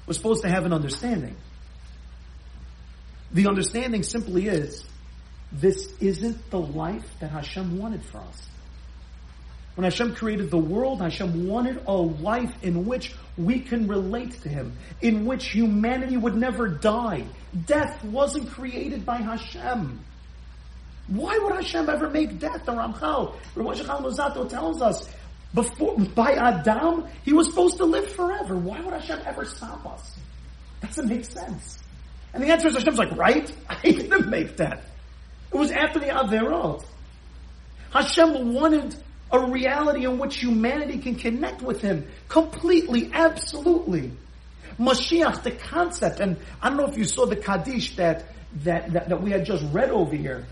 We're 0.05 0.13
supposed 0.13 0.43
to 0.43 0.49
have 0.49 0.63
an 0.63 0.73
understanding. 0.73 1.35
The 3.31 3.47
understanding 3.47 4.03
simply 4.03 4.45
is, 4.45 4.83
this 5.51 5.91
isn't 5.99 6.51
the 6.51 6.59
life 6.59 7.09
that 7.19 7.31
Hashem 7.31 7.79
wanted 7.79 8.05
for 8.05 8.19
us. 8.19 8.47
When 9.73 9.85
Hashem 9.85 10.13
created 10.13 10.51
the 10.51 10.59
world, 10.59 11.01
Hashem 11.01 11.47
wanted 11.47 11.81
a 11.87 11.93
life 11.93 12.53
in 12.61 12.85
which 12.85 13.15
we 13.39 13.59
can 13.59 13.87
relate 13.87 14.39
to 14.43 14.49
Him, 14.49 14.77
in 15.01 15.25
which 15.25 15.47
humanity 15.47 16.15
would 16.15 16.35
never 16.35 16.67
die. 16.67 17.25
Death 17.65 18.03
wasn't 18.03 18.51
created 18.51 19.03
by 19.03 19.17
Hashem. 19.17 19.99
Why 21.07 21.39
would 21.39 21.55
Hashem 21.55 21.89
ever 21.89 22.07
make 22.07 22.37
death? 22.37 22.65
The 22.65 22.73
Ramchal, 22.73 23.33
Rav 23.55 23.65
Moshe 23.65 24.49
tells 24.49 24.79
us, 24.79 25.09
before, 25.53 25.97
by 25.97 26.33
Adam, 26.33 27.07
he 27.23 27.33
was 27.33 27.47
supposed 27.47 27.77
to 27.77 27.85
live 27.85 28.11
forever. 28.11 28.55
Why 28.55 28.81
would 28.81 28.93
Hashem 28.93 29.19
ever 29.25 29.45
stop 29.45 29.85
us? 29.85 30.15
Doesn't 30.81 31.07
make 31.07 31.25
sense. 31.25 31.79
And 32.33 32.43
the 32.43 32.47
answer 32.47 32.67
is 32.67 32.75
Hashem's 32.75 32.99
like, 32.99 33.15
right? 33.17 33.51
I 33.69 33.81
didn't 33.81 34.29
make 34.29 34.57
that. 34.57 34.83
It 35.51 35.57
was 35.57 35.71
after 35.71 35.99
the 35.99 36.07
Averot. 36.07 36.85
Hashem 37.91 38.53
wanted 38.53 38.95
a 39.31 39.39
reality 39.39 40.05
in 40.05 40.19
which 40.19 40.37
humanity 40.37 40.99
can 40.99 41.15
connect 41.15 41.61
with 41.61 41.81
Him 41.81 42.07
completely, 42.27 43.09
absolutely. 43.13 44.11
Mashiach, 44.79 45.43
the 45.43 45.51
concept, 45.51 46.19
and 46.19 46.37
I 46.61 46.69
don't 46.69 46.77
know 46.77 46.87
if 46.87 46.97
you 46.97 47.03
saw 47.03 47.25
the 47.25 47.35
Kaddish 47.35 47.95
that, 47.95 48.25
that, 48.63 48.93
that, 48.93 49.09
that 49.09 49.21
we 49.21 49.31
had 49.31 49.45
just 49.45 49.63
read 49.71 49.89
over 49.89 50.15
here. 50.15 50.45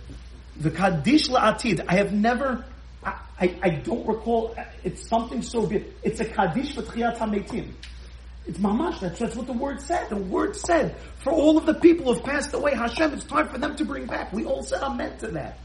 The 0.59 0.71
Kaddish 0.71 1.29
La'atid. 1.29 1.85
I 1.87 1.95
have 1.95 2.11
never 2.11 2.65
I, 3.03 3.55
I, 3.61 3.69
don't 3.69 4.05
recall, 4.07 4.55
it's 4.83 5.07
something 5.07 5.41
so 5.41 5.65
big. 5.67 5.85
It's 6.03 6.19
a 6.19 6.25
Kaddish 6.25 6.73
for 6.73 6.81
Tchiyat 6.81 7.17
HaMetim. 7.17 7.71
It's 8.47 8.57
mamash, 8.57 8.99
that's, 9.01 9.19
that's 9.19 9.35
what 9.35 9.45
the 9.45 9.53
word 9.53 9.81
said. 9.81 10.09
The 10.09 10.15
word 10.15 10.55
said, 10.55 10.95
for 11.19 11.31
all 11.31 11.57
of 11.57 11.65
the 11.65 11.73
people 11.73 12.05
who 12.05 12.13
have 12.13 12.23
passed 12.23 12.53
away, 12.53 12.73
Hashem, 12.73 13.13
it's 13.13 13.25
time 13.25 13.49
for 13.49 13.57
them 13.57 13.75
to 13.75 13.85
bring 13.85 14.05
back. 14.05 14.33
We 14.33 14.45
all 14.45 14.63
said 14.63 14.81
amen 14.81 15.17
to 15.19 15.27
that. 15.31 15.59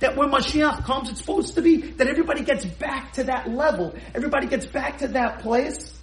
That 0.00 0.16
when 0.16 0.30
Mashiach 0.30 0.84
comes, 0.84 1.10
it's 1.10 1.20
supposed 1.20 1.54
to 1.54 1.62
be 1.62 1.76
that 1.76 2.08
everybody 2.08 2.42
gets 2.42 2.64
back 2.64 3.12
to 3.12 3.24
that 3.24 3.50
level. 3.50 3.94
Everybody 4.14 4.48
gets 4.48 4.66
back 4.66 4.98
to 4.98 5.08
that 5.08 5.40
place. 5.40 5.96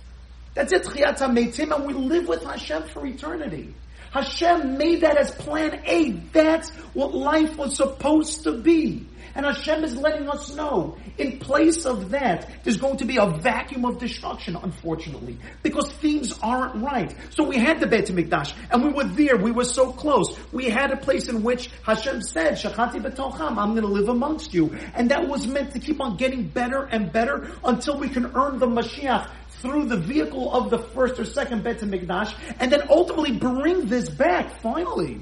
That's 0.53 0.71
it, 0.71 0.83
Tchiyat 0.83 1.17
HaMetim, 1.17 1.75
and 1.75 1.85
we 1.85 1.93
live 1.93 2.27
with 2.27 2.43
Hashem 2.43 2.83
for 2.83 3.05
eternity. 3.05 3.73
Hashem 4.11 4.77
made 4.77 5.01
that 5.01 5.17
as 5.17 5.31
plan 5.31 5.81
A. 5.85 6.11
That's 6.31 6.69
what 6.93 7.13
life 7.13 7.57
was 7.57 7.75
supposed 7.75 8.43
to 8.43 8.53
be. 8.53 9.07
And 9.35 9.45
Hashem 9.45 9.83
is 9.83 9.95
letting 9.95 10.29
us 10.29 10.53
know, 10.55 10.97
in 11.17 11.39
place 11.39 11.85
of 11.85 12.11
that, 12.11 12.49
there's 12.63 12.77
going 12.77 12.97
to 12.97 13.05
be 13.05 13.17
a 13.17 13.27
vacuum 13.27 13.85
of 13.85 13.99
destruction, 13.99 14.55
unfortunately, 14.55 15.37
because 15.63 15.91
things 15.91 16.37
aren't 16.41 16.81
right. 16.83 17.15
So 17.31 17.43
we 17.43 17.57
had 17.57 17.79
the 17.79 17.87
Beit 17.87 18.07
Mikdash, 18.07 18.53
and 18.71 18.83
we 18.83 18.91
were 18.91 19.05
there, 19.05 19.37
we 19.37 19.51
were 19.51 19.63
so 19.65 19.91
close. 19.91 20.37
We 20.51 20.69
had 20.69 20.91
a 20.91 20.97
place 20.97 21.29
in 21.29 21.43
which 21.43 21.69
Hashem 21.83 22.21
said, 22.21 22.53
Shachati 22.53 23.01
b'tocham, 23.01 23.57
I'm 23.57 23.71
going 23.71 23.81
to 23.81 23.87
live 23.87 24.09
amongst 24.09 24.53
you. 24.53 24.75
And 24.93 25.11
that 25.11 25.27
was 25.27 25.47
meant 25.47 25.73
to 25.73 25.79
keep 25.79 26.01
on 26.01 26.17
getting 26.17 26.47
better 26.47 26.83
and 26.83 27.11
better 27.11 27.51
until 27.63 27.97
we 27.99 28.09
can 28.09 28.25
earn 28.35 28.59
the 28.59 28.67
Mashiach 28.67 29.29
through 29.61 29.85
the 29.85 29.97
vehicle 29.97 30.53
of 30.53 30.69
the 30.69 30.79
first 30.79 31.19
or 31.19 31.25
second 31.25 31.63
Beit 31.63 31.79
Mikdash, 31.79 32.33
and 32.59 32.71
then 32.71 32.83
ultimately 32.89 33.33
bring 33.33 33.87
this 33.87 34.09
back, 34.09 34.61
finally. 34.61 35.21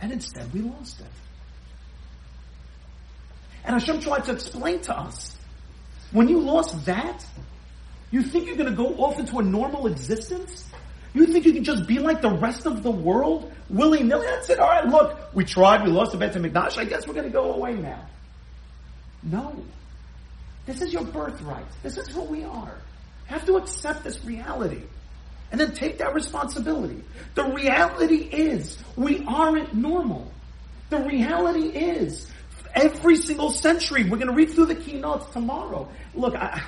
And 0.00 0.12
instead 0.12 0.52
we 0.52 0.60
lost 0.60 1.00
it. 1.00 1.06
And 3.68 3.78
Hashem 3.78 4.00
tried 4.00 4.24
to 4.24 4.32
explain 4.32 4.80
to 4.80 4.98
us, 4.98 5.36
when 6.10 6.26
you 6.26 6.40
lost 6.40 6.86
that, 6.86 7.24
you 8.10 8.22
think 8.22 8.46
you're 8.46 8.56
going 8.56 8.70
to 8.70 8.74
go 8.74 8.94
off 8.94 9.18
into 9.18 9.38
a 9.38 9.42
normal 9.42 9.86
existence? 9.86 10.64
You 11.12 11.26
think 11.26 11.44
you 11.44 11.52
can 11.52 11.64
just 11.64 11.86
be 11.86 11.98
like 11.98 12.22
the 12.22 12.30
rest 12.30 12.64
of 12.64 12.82
the 12.82 12.90
world, 12.90 13.52
willy 13.68 14.02
nilly? 14.02 14.26
That's 14.26 14.48
it. 14.48 14.58
All 14.58 14.68
right, 14.68 14.86
look, 14.86 15.18
we 15.34 15.44
tried, 15.44 15.84
we 15.84 15.90
lost 15.90 16.12
the 16.12 16.18
Beit 16.18 16.32
Mikdash. 16.32 16.78
I 16.78 16.86
guess 16.86 17.06
we're 17.06 17.12
going 17.12 17.26
to 17.26 17.32
go 17.32 17.52
away 17.52 17.74
now. 17.74 18.06
No, 19.22 19.62
this 20.64 20.80
is 20.80 20.90
your 20.90 21.04
birthright. 21.04 21.66
This 21.82 21.98
is 21.98 22.08
who 22.08 22.22
we 22.22 22.44
are. 22.44 22.74
You 23.28 23.34
have 23.34 23.44
to 23.44 23.58
accept 23.58 24.02
this 24.02 24.24
reality. 24.24 24.82
And 25.52 25.60
then 25.60 25.74
take 25.74 25.98
that 25.98 26.14
responsibility. 26.14 27.02
The 27.34 27.44
reality 27.44 28.16
is, 28.16 28.78
we 28.96 29.22
aren't 29.26 29.74
normal. 29.74 30.32
The 30.88 31.00
reality 31.00 31.68
is, 31.68 32.30
every 32.74 33.16
single 33.16 33.50
century, 33.50 34.04
we're 34.04 34.18
going 34.18 34.28
to 34.28 34.34
read 34.34 34.50
through 34.50 34.66
the 34.66 34.74
Kinot 34.74 35.32
tomorrow. 35.32 35.88
Look, 36.14 36.34
I, 36.34 36.62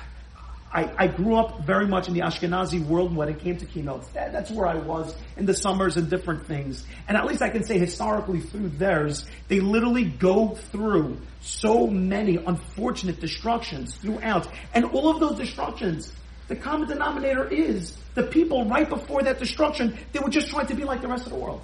I, 0.73 0.91
I, 0.97 1.07
grew 1.07 1.35
up 1.35 1.65
very 1.65 1.85
much 1.85 2.07
in 2.07 2.13
the 2.13 2.21
Ashkenazi 2.21 2.85
world 2.85 3.15
when 3.15 3.27
it 3.27 3.39
came 3.39 3.57
to 3.57 3.65
Kinot. 3.65 4.11
That, 4.13 4.31
that's 4.31 4.51
where 4.51 4.67
I 4.67 4.75
was 4.75 5.13
in 5.35 5.45
the 5.45 5.53
summers 5.53 5.97
and 5.97 6.09
different 6.09 6.45
things. 6.47 6.85
And 7.07 7.17
at 7.17 7.25
least 7.25 7.41
I 7.41 7.49
can 7.49 7.63
say 7.63 7.77
historically 7.77 8.39
through 8.39 8.69
theirs, 8.69 9.25
they 9.49 9.59
literally 9.59 10.05
go 10.05 10.55
through 10.71 11.19
so 11.41 11.87
many 11.87 12.37
unfortunate 12.37 13.19
destructions 13.19 13.95
throughout. 13.95 14.47
And 14.73 14.85
all 14.85 15.09
of 15.09 15.19
those 15.19 15.37
destructions 15.37 16.13
the 16.51 16.57
common 16.57 16.89
denominator 16.89 17.47
is 17.47 17.95
the 18.13 18.23
people 18.23 18.65
right 18.65 18.89
before 18.89 19.23
that 19.23 19.39
destruction, 19.39 19.97
they 20.11 20.19
were 20.19 20.29
just 20.29 20.49
trying 20.49 20.67
to 20.67 20.75
be 20.75 20.83
like 20.83 21.01
the 21.01 21.07
rest 21.07 21.25
of 21.25 21.31
the 21.31 21.37
world. 21.37 21.61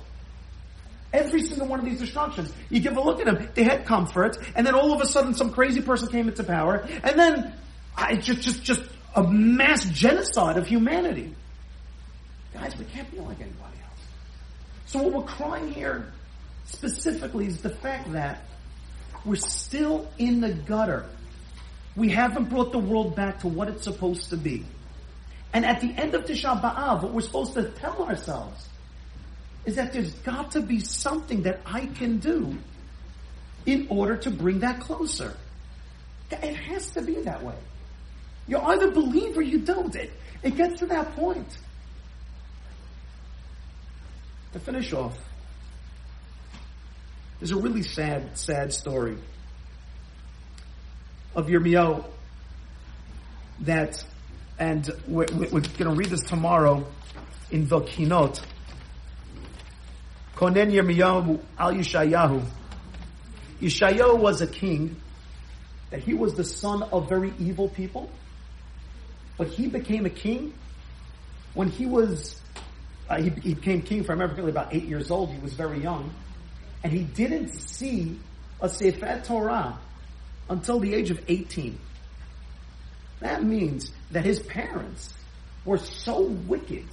Every 1.13 1.41
single 1.41 1.67
one 1.67 1.79
of 1.79 1.85
these 1.85 1.99
destructions, 1.99 2.51
you 2.69 2.79
give 2.81 2.97
a 2.97 3.01
look 3.01 3.19
at 3.19 3.25
them, 3.25 3.49
they 3.53 3.63
had 3.63 3.85
comfort, 3.85 4.37
and 4.55 4.67
then 4.67 4.75
all 4.75 4.93
of 4.93 5.01
a 5.01 5.05
sudden 5.05 5.33
some 5.33 5.51
crazy 5.51 5.81
person 5.81 6.09
came 6.09 6.27
into 6.27 6.43
power, 6.43 6.85
and 7.03 7.17
then 7.17 7.53
I 7.95 8.15
just, 8.15 8.41
just, 8.41 8.63
just 8.63 8.81
a 9.15 9.23
mass 9.23 9.85
genocide 9.89 10.57
of 10.57 10.67
humanity. 10.67 11.33
Guys, 12.53 12.77
we 12.77 12.85
can't 12.85 13.09
be 13.09 13.19
like 13.19 13.39
anybody 13.39 13.77
else. 13.83 14.01
So 14.85 15.01
what 15.01 15.13
we're 15.13 15.23
crying 15.23 15.71
here 15.71 16.11
specifically 16.65 17.47
is 17.47 17.61
the 17.61 17.69
fact 17.69 18.11
that 18.11 18.41
we're 19.25 19.35
still 19.35 20.09
in 20.17 20.41
the 20.41 20.53
gutter. 20.53 21.05
We 21.95 22.09
haven't 22.09 22.49
brought 22.49 22.71
the 22.71 22.79
world 22.79 23.15
back 23.15 23.39
to 23.39 23.47
what 23.47 23.69
it's 23.69 23.83
supposed 23.83 24.29
to 24.29 24.37
be. 24.37 24.65
And 25.53 25.65
at 25.65 25.81
the 25.81 25.91
end 25.93 26.13
of 26.13 26.25
Tisha 26.25 26.61
B'Av, 26.61 27.01
what 27.01 27.13
we're 27.13 27.21
supposed 27.21 27.53
to 27.53 27.69
tell 27.69 28.03
ourselves 28.03 28.67
is 29.67 29.75
that 29.75 29.91
there's 29.91 30.13
got 30.13 30.51
to 30.51 30.62
be 30.62 30.79
something 30.79 31.43
that 31.43 31.59
I 31.65 31.88
can 31.88 32.17
do 32.19 32.57
in 33.65 33.86
order 33.89 34.15
to 34.15 34.31
bring 34.31 34.59
that 34.62 34.79
closer. 34.79 35.36
It 36.31 36.55
has 36.55 36.89
to 36.91 37.01
be 37.01 37.15
that 37.24 37.43
way. 37.43 37.57
You 38.47 38.59
either 38.59 38.91
believe 38.91 39.38
or 39.38 39.41
you 39.41 39.59
don't. 39.59 39.93
It, 39.93 40.09
it 40.41 40.55
gets 40.55 40.79
to 40.79 40.86
that 40.88 41.15
point. 41.17 41.57
To 44.53 44.59
finish 44.59 44.93
off, 44.93 45.17
there's 47.39 47.51
a 47.51 47.57
really 47.57 47.83
sad, 47.83 48.38
sad 48.38 48.71
story 48.71 49.17
of 51.36 51.47
Yirmiyahu 51.47 52.05
that 53.62 54.03
and 54.57 54.89
we're, 55.07 55.25
we're 55.33 55.59
going 55.59 55.62
to 55.62 55.89
read 55.91 56.07
this 56.07 56.24
tomorrow 56.24 56.88
in 57.51 57.67
the 57.67 57.81
Kinot. 57.81 58.41
Konen 60.38 60.72
Yirmiyahu 60.72 61.39
al 61.58 61.74
Yoshiyahu. 61.74 62.46
Yoshiyahu 63.60 64.20
was 64.20 64.39
a 64.41 64.48
king, 64.48 64.96
that 65.89 66.01
he 66.01 66.13
was 66.13 66.36
the 66.36 66.44
son 66.44 66.84
of 66.84 67.10
very 67.10 67.34
evil 67.39 67.70
people, 67.70 68.08
but 69.36 69.48
he 69.48 69.65
became 69.65 70.06
a 70.06 70.12
king 70.12 70.53
when 71.56 71.70
he 71.70 71.88
was, 71.88 72.39
uh, 73.10 73.20
he, 73.20 73.32
he 73.41 73.56
became 73.56 73.82
king, 73.82 74.03
for 74.03 74.12
I 74.12 74.15
remember, 74.15 74.48
about 74.48 74.75
eight 74.75 74.84
years 74.84 75.10
old, 75.10 75.32
he 75.32 75.39
was 75.39 75.53
very 75.53 75.82
young, 75.82 76.13
and 76.84 76.94
he 76.94 77.03
didn't 77.03 77.50
see 77.50 78.20
a 78.62 78.70
Sefer 78.70 79.24
Torah 79.25 79.79
until 80.51 80.79
the 80.79 80.94
age 80.94 81.10
of 81.10 81.20
18. 81.27 81.79
That 83.22 83.44
means 83.44 83.91
that 84.12 84.24
his 84.24 84.39
parents 84.39 85.15
were 85.65 85.79
so 85.79 86.22
wicked 86.22 86.86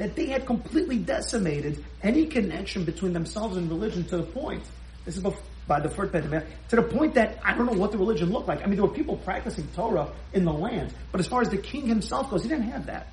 that 0.00 0.16
they 0.16 0.24
had 0.24 0.46
completely 0.46 0.96
decimated 0.96 1.84
any 2.02 2.24
connection 2.24 2.84
between 2.84 3.12
themselves 3.12 3.58
and 3.58 3.68
religion 3.68 4.02
to 4.02 4.16
the 4.16 4.22
point, 4.22 4.62
this 5.04 5.14
is 5.14 5.22
by 5.66 5.78
the 5.78 5.90
first 5.90 6.10
Pentecost, 6.10 6.46
to 6.70 6.76
the 6.76 6.82
point 6.82 7.12
that 7.16 7.38
I 7.44 7.52
don't 7.52 7.66
know 7.66 7.78
what 7.78 7.92
the 7.92 7.98
religion 7.98 8.30
looked 8.32 8.48
like. 8.48 8.62
I 8.62 8.64
mean, 8.64 8.76
there 8.76 8.86
were 8.86 8.94
people 8.94 9.18
practicing 9.18 9.68
Torah 9.76 10.10
in 10.32 10.46
the 10.46 10.52
land, 10.54 10.94
but 11.12 11.20
as 11.20 11.26
far 11.26 11.42
as 11.42 11.50
the 11.50 11.58
king 11.58 11.86
himself 11.86 12.30
goes, 12.30 12.42
he 12.42 12.48
didn't 12.48 12.70
have 12.70 12.86
that. 12.86 13.08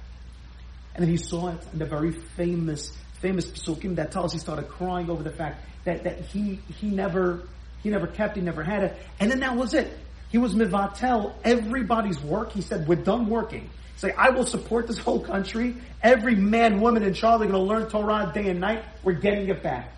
And 0.96 1.03
then 1.03 1.10
he 1.10 1.17
saw 1.17 1.50
it 1.50 1.60
in 1.74 1.79
the 1.79 1.86
very 1.86 2.13
famous, 2.13 2.98
famous 3.20 3.48
psukim 3.48 3.98
that 3.98 4.13
tells 4.13 4.32
he 4.32 4.39
started 4.39 4.70
crying 4.70 5.10
over 5.10 5.24
the 5.24 5.32
fact 5.32 5.65
that, 5.84 6.06
that 6.06 6.22
he, 6.22 6.62
he 6.79 6.88
never, 6.88 7.50
he 7.84 7.89
never 7.89 8.08
kept, 8.08 8.38
he 8.38 8.41
never 8.41 8.63
had 8.63 8.84
it. 8.84 8.98
And 9.20 9.29
then 9.29 9.41
that 9.41 9.58
was 9.58 9.74
it. 9.74 9.91
He 10.29 10.38
was 10.38 10.56
mivatel 10.56 11.34
everybody's 11.44 12.22
work. 12.22 12.53
He 12.53 12.62
said, 12.62 12.88
we're 12.88 12.96
done 12.96 13.27
working. 13.27 13.70
Say, 13.97 14.11
I 14.11 14.29
will 14.29 14.45
support 14.45 14.87
this 14.87 14.99
whole 14.99 15.19
country. 15.19 15.75
Every 16.01 16.35
man, 16.35 16.81
woman, 16.81 17.03
and 17.03 17.15
child 17.15 17.41
are 17.41 17.45
going 17.45 17.53
to 17.53 17.59
learn 17.59 17.89
Torah 17.89 18.31
day 18.33 18.49
and 18.49 18.59
night. 18.59 18.83
We're 19.03 19.13
getting 19.13 19.49
it 19.49 19.63
back. 19.63 19.91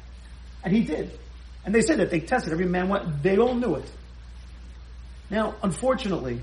And 0.63 0.73
he 0.73 0.83
did. 0.83 1.11
And 1.65 1.75
they 1.75 1.81
said 1.81 1.99
that 1.99 2.09
they 2.09 2.21
tested. 2.21 2.53
Every 2.53 2.65
man 2.65 2.87
went, 2.87 3.21
they 3.21 3.37
all 3.37 3.53
knew 3.55 3.75
it. 3.75 3.91
Now, 5.29 5.55
unfortunately, 5.61 6.41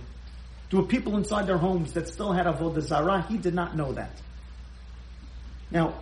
there 0.71 0.81
were 0.81 0.87
people 0.87 1.17
inside 1.17 1.47
their 1.47 1.57
homes 1.57 1.95
that 1.95 2.09
still 2.09 2.33
had 2.33 2.47
Avodah 2.47 2.83
Zarah. 2.83 3.25
He 3.29 3.39
did 3.39 3.55
not 3.55 3.75
know 3.75 3.93
that. 3.93 4.11
Now, 5.71 5.95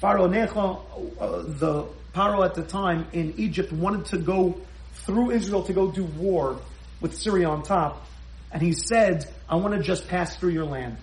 Pharaoh 0.00 0.26
Necho, 0.26 0.82
uh, 1.20 1.42
the 1.42 1.86
Pharaoh 2.12 2.42
at 2.42 2.54
the 2.54 2.62
time 2.62 3.06
in 3.12 3.34
Egypt, 3.36 3.72
wanted 3.72 4.06
to 4.06 4.18
go 4.18 4.60
through 4.92 5.30
Israel 5.30 5.62
to 5.64 5.72
go 5.72 5.90
do 5.90 6.04
war 6.04 6.58
with 7.00 7.16
Syria 7.16 7.48
on 7.48 7.62
top, 7.62 8.06
and 8.52 8.62
he 8.62 8.72
said, 8.72 9.28
I 9.48 9.56
want 9.56 9.74
to 9.74 9.82
just 9.82 10.08
pass 10.08 10.36
through 10.36 10.50
your 10.50 10.64
land. 10.64 10.96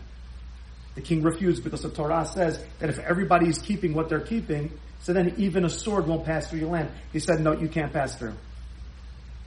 The 0.96 1.02
king 1.02 1.22
refused 1.22 1.64
because 1.64 1.84
the 1.84 1.90
Torah 1.90 2.26
says 2.26 2.64
that 2.80 2.90
if 2.90 2.98
everybody 3.00 3.48
is 3.48 3.60
keeping 3.60 3.94
what 3.94 4.10
they're 4.10 4.20
keeping, 4.20 4.72
so 5.02 5.14
then 5.14 5.36
even 5.38 5.64
a 5.64 5.70
sword 5.70 6.08
won't 6.08 6.26
pass 6.26 6.50
through 6.50 6.60
your 6.60 6.70
land. 6.70 6.90
He 7.14 7.20
said, 7.20 7.40
no, 7.40 7.54
you 7.54 7.68
can't 7.68 7.94
pass 7.94 8.16
through. 8.16 8.34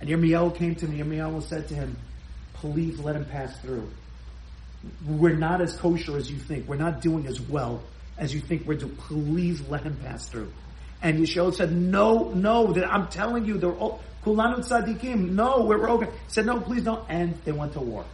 And 0.00 0.08
Yirmiyahu 0.08 0.56
came 0.56 0.74
to 0.76 0.86
me. 0.86 0.98
Yirmiyahu 0.98 1.42
said 1.42 1.68
to 1.68 1.74
him, 1.74 1.96
please 2.54 2.98
let 3.00 3.16
him 3.16 3.24
pass 3.24 3.58
through. 3.60 3.90
We're 5.06 5.36
not 5.36 5.60
as 5.60 5.76
kosher 5.76 6.16
as 6.16 6.30
you 6.30 6.38
think. 6.38 6.68
We're 6.68 6.76
not 6.76 7.00
doing 7.00 7.26
as 7.26 7.40
well 7.40 7.82
as 8.16 8.32
you 8.32 8.40
think 8.40 8.66
we're 8.66 8.76
doing. 8.76 8.96
Please 8.96 9.60
let 9.68 9.82
him 9.82 9.96
pass 9.96 10.28
through. 10.28 10.52
And 11.02 11.18
Yeshua 11.18 11.54
said, 11.54 11.72
no, 11.72 12.30
no, 12.30 12.72
that 12.72 12.90
I'm 12.90 13.08
telling 13.08 13.44
you, 13.44 13.58
they're 13.58 13.72
all, 13.72 14.00
kulanu 14.24 14.58
tzadikim, 14.58 15.30
no, 15.30 15.64
we're 15.64 15.88
okay. 15.90 16.06
He 16.06 16.12
said, 16.28 16.46
no, 16.46 16.60
please 16.60 16.84
don't. 16.84 17.04
And 17.08 17.34
they 17.44 17.52
went 17.52 17.72
to 17.74 17.80
war. 17.80 18.04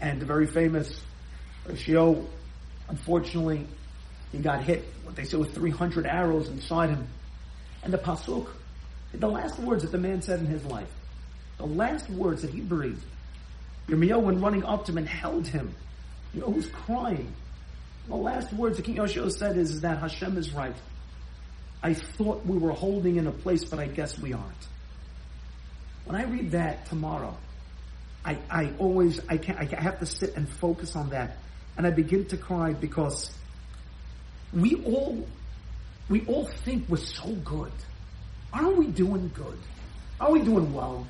And 0.00 0.20
the 0.20 0.26
very 0.26 0.46
famous 0.46 1.02
Shio, 1.66 2.24
unfortunately, 2.88 3.66
he 4.32 4.38
got 4.38 4.62
hit, 4.62 4.84
what 5.04 5.16
they 5.16 5.24
say 5.24 5.36
with 5.36 5.54
300 5.54 6.06
arrows 6.06 6.48
inside 6.48 6.90
him. 6.90 7.06
And 7.82 7.92
the 7.92 7.98
pasuk, 7.98 8.48
the 9.12 9.28
last 9.28 9.58
words 9.58 9.82
that 9.82 9.92
the 9.92 9.98
man 9.98 10.22
said 10.22 10.40
in 10.40 10.46
his 10.46 10.64
life, 10.64 10.88
the 11.58 11.66
last 11.66 12.08
words 12.10 12.42
that 12.42 12.50
he 12.50 12.60
breathed, 12.60 13.02
Yirmiyahu, 13.88 14.22
when 14.22 14.40
running 14.40 14.64
up 14.64 14.84
to 14.86 14.92
him 14.92 14.98
and 14.98 15.08
held 15.08 15.46
him, 15.46 15.74
you 16.34 16.40
know, 16.40 16.48
was 16.48 16.66
crying. 16.66 17.32
The 18.06 18.16
last 18.16 18.52
words 18.52 18.76
that 18.76 18.84
King 18.84 18.96
Yoshio 18.96 19.28
said 19.28 19.56
is 19.56 19.80
that 19.80 19.98
Hashem 19.98 20.36
is 20.36 20.52
right. 20.52 20.76
I 21.82 21.94
thought 21.94 22.44
we 22.44 22.58
were 22.58 22.72
holding 22.72 23.16
in 23.16 23.26
a 23.26 23.32
place, 23.32 23.64
but 23.64 23.78
I 23.78 23.86
guess 23.86 24.18
we 24.18 24.32
aren't. 24.32 24.68
When 26.04 26.16
I 26.16 26.24
read 26.24 26.52
that 26.52 26.86
tomorrow, 26.86 27.36
I, 28.24 28.38
I 28.50 28.72
always, 28.78 29.20
I 29.28 29.36
can't, 29.36 29.58
I 29.58 29.80
have 29.80 30.00
to 30.00 30.06
sit 30.06 30.36
and 30.36 30.48
focus 30.48 30.96
on 30.96 31.10
that. 31.10 31.38
And 31.76 31.86
I 31.86 31.90
begin 31.90 32.26
to 32.26 32.36
cry 32.36 32.72
because 32.72 33.30
we 34.52 34.82
all, 34.84 35.26
we 36.08 36.26
all 36.26 36.46
think 36.46 36.88
we're 36.88 36.96
so 36.96 37.32
good. 37.44 37.72
Aren't 38.52 38.78
we 38.78 38.86
doing 38.88 39.30
good? 39.34 39.58
Are 40.20 40.32
we 40.32 40.42
doing 40.42 40.74
well? 40.74 41.06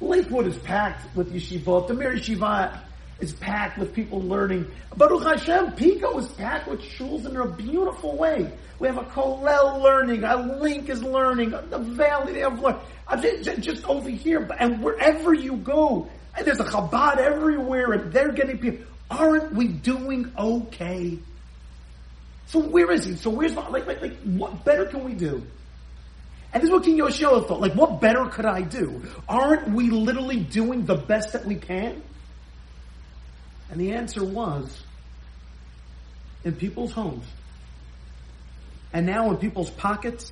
Lakewood 0.00 0.46
is 0.46 0.58
packed 0.58 1.16
with 1.16 1.32
yeshivot. 1.32 1.88
The 1.88 1.94
Mir 1.94 2.14
Yeshiva 2.14 2.78
is 3.22 3.32
packed 3.34 3.78
with 3.78 3.94
people 3.94 4.20
learning. 4.20 4.66
Baruch 4.96 5.22
Hashem, 5.22 5.72
Pico 5.72 6.18
is 6.18 6.26
packed 6.32 6.68
with 6.68 6.80
shuls 6.80 7.24
in 7.24 7.36
a 7.36 7.46
beautiful 7.46 8.16
way. 8.16 8.52
We 8.80 8.88
have 8.88 8.98
a 8.98 9.04
Kollel 9.04 9.80
learning, 9.80 10.24
a 10.24 10.36
Link 10.60 10.88
is 10.88 11.02
learning, 11.02 11.50
the 11.50 11.78
Valley, 11.78 12.32
they 12.32 12.40
have 12.40 12.60
learning. 12.60 12.80
Uh, 13.06 13.16
just 13.16 13.84
over 13.86 14.10
here, 14.10 14.48
and 14.58 14.82
wherever 14.82 15.32
you 15.32 15.56
go, 15.56 16.08
and 16.36 16.44
there's 16.46 16.60
a 16.60 16.64
Chabad 16.64 17.18
everywhere, 17.18 17.92
and 17.92 18.12
they're 18.12 18.32
getting 18.32 18.58
people. 18.58 18.86
Aren't 19.10 19.54
we 19.54 19.68
doing 19.68 20.32
okay? 20.36 21.18
So 22.46 22.58
where 22.58 22.90
is 22.90 23.04
he? 23.04 23.14
So 23.16 23.30
where's 23.30 23.54
like 23.54 23.86
like 23.86 24.00
like 24.00 24.16
what 24.22 24.64
better 24.64 24.86
can 24.86 25.04
we 25.04 25.12
do? 25.12 25.42
And 26.52 26.62
this 26.62 26.68
is 26.68 26.70
what 26.70 26.84
King 26.84 26.98
Yoshua 26.98 27.46
thought. 27.46 27.60
Like, 27.60 27.74
what 27.74 28.00
better 28.00 28.26
could 28.26 28.44
I 28.44 28.60
do? 28.60 29.02
Aren't 29.26 29.70
we 29.70 29.88
literally 29.88 30.40
doing 30.40 30.84
the 30.84 30.96
best 30.96 31.32
that 31.32 31.46
we 31.46 31.54
can? 31.54 32.02
And 33.72 33.80
the 33.80 33.92
answer 33.92 34.22
was 34.22 34.82
in 36.44 36.54
people's 36.54 36.92
homes. 36.92 37.24
And 38.92 39.06
now 39.06 39.30
in 39.30 39.38
people's 39.38 39.70
pockets, 39.70 40.30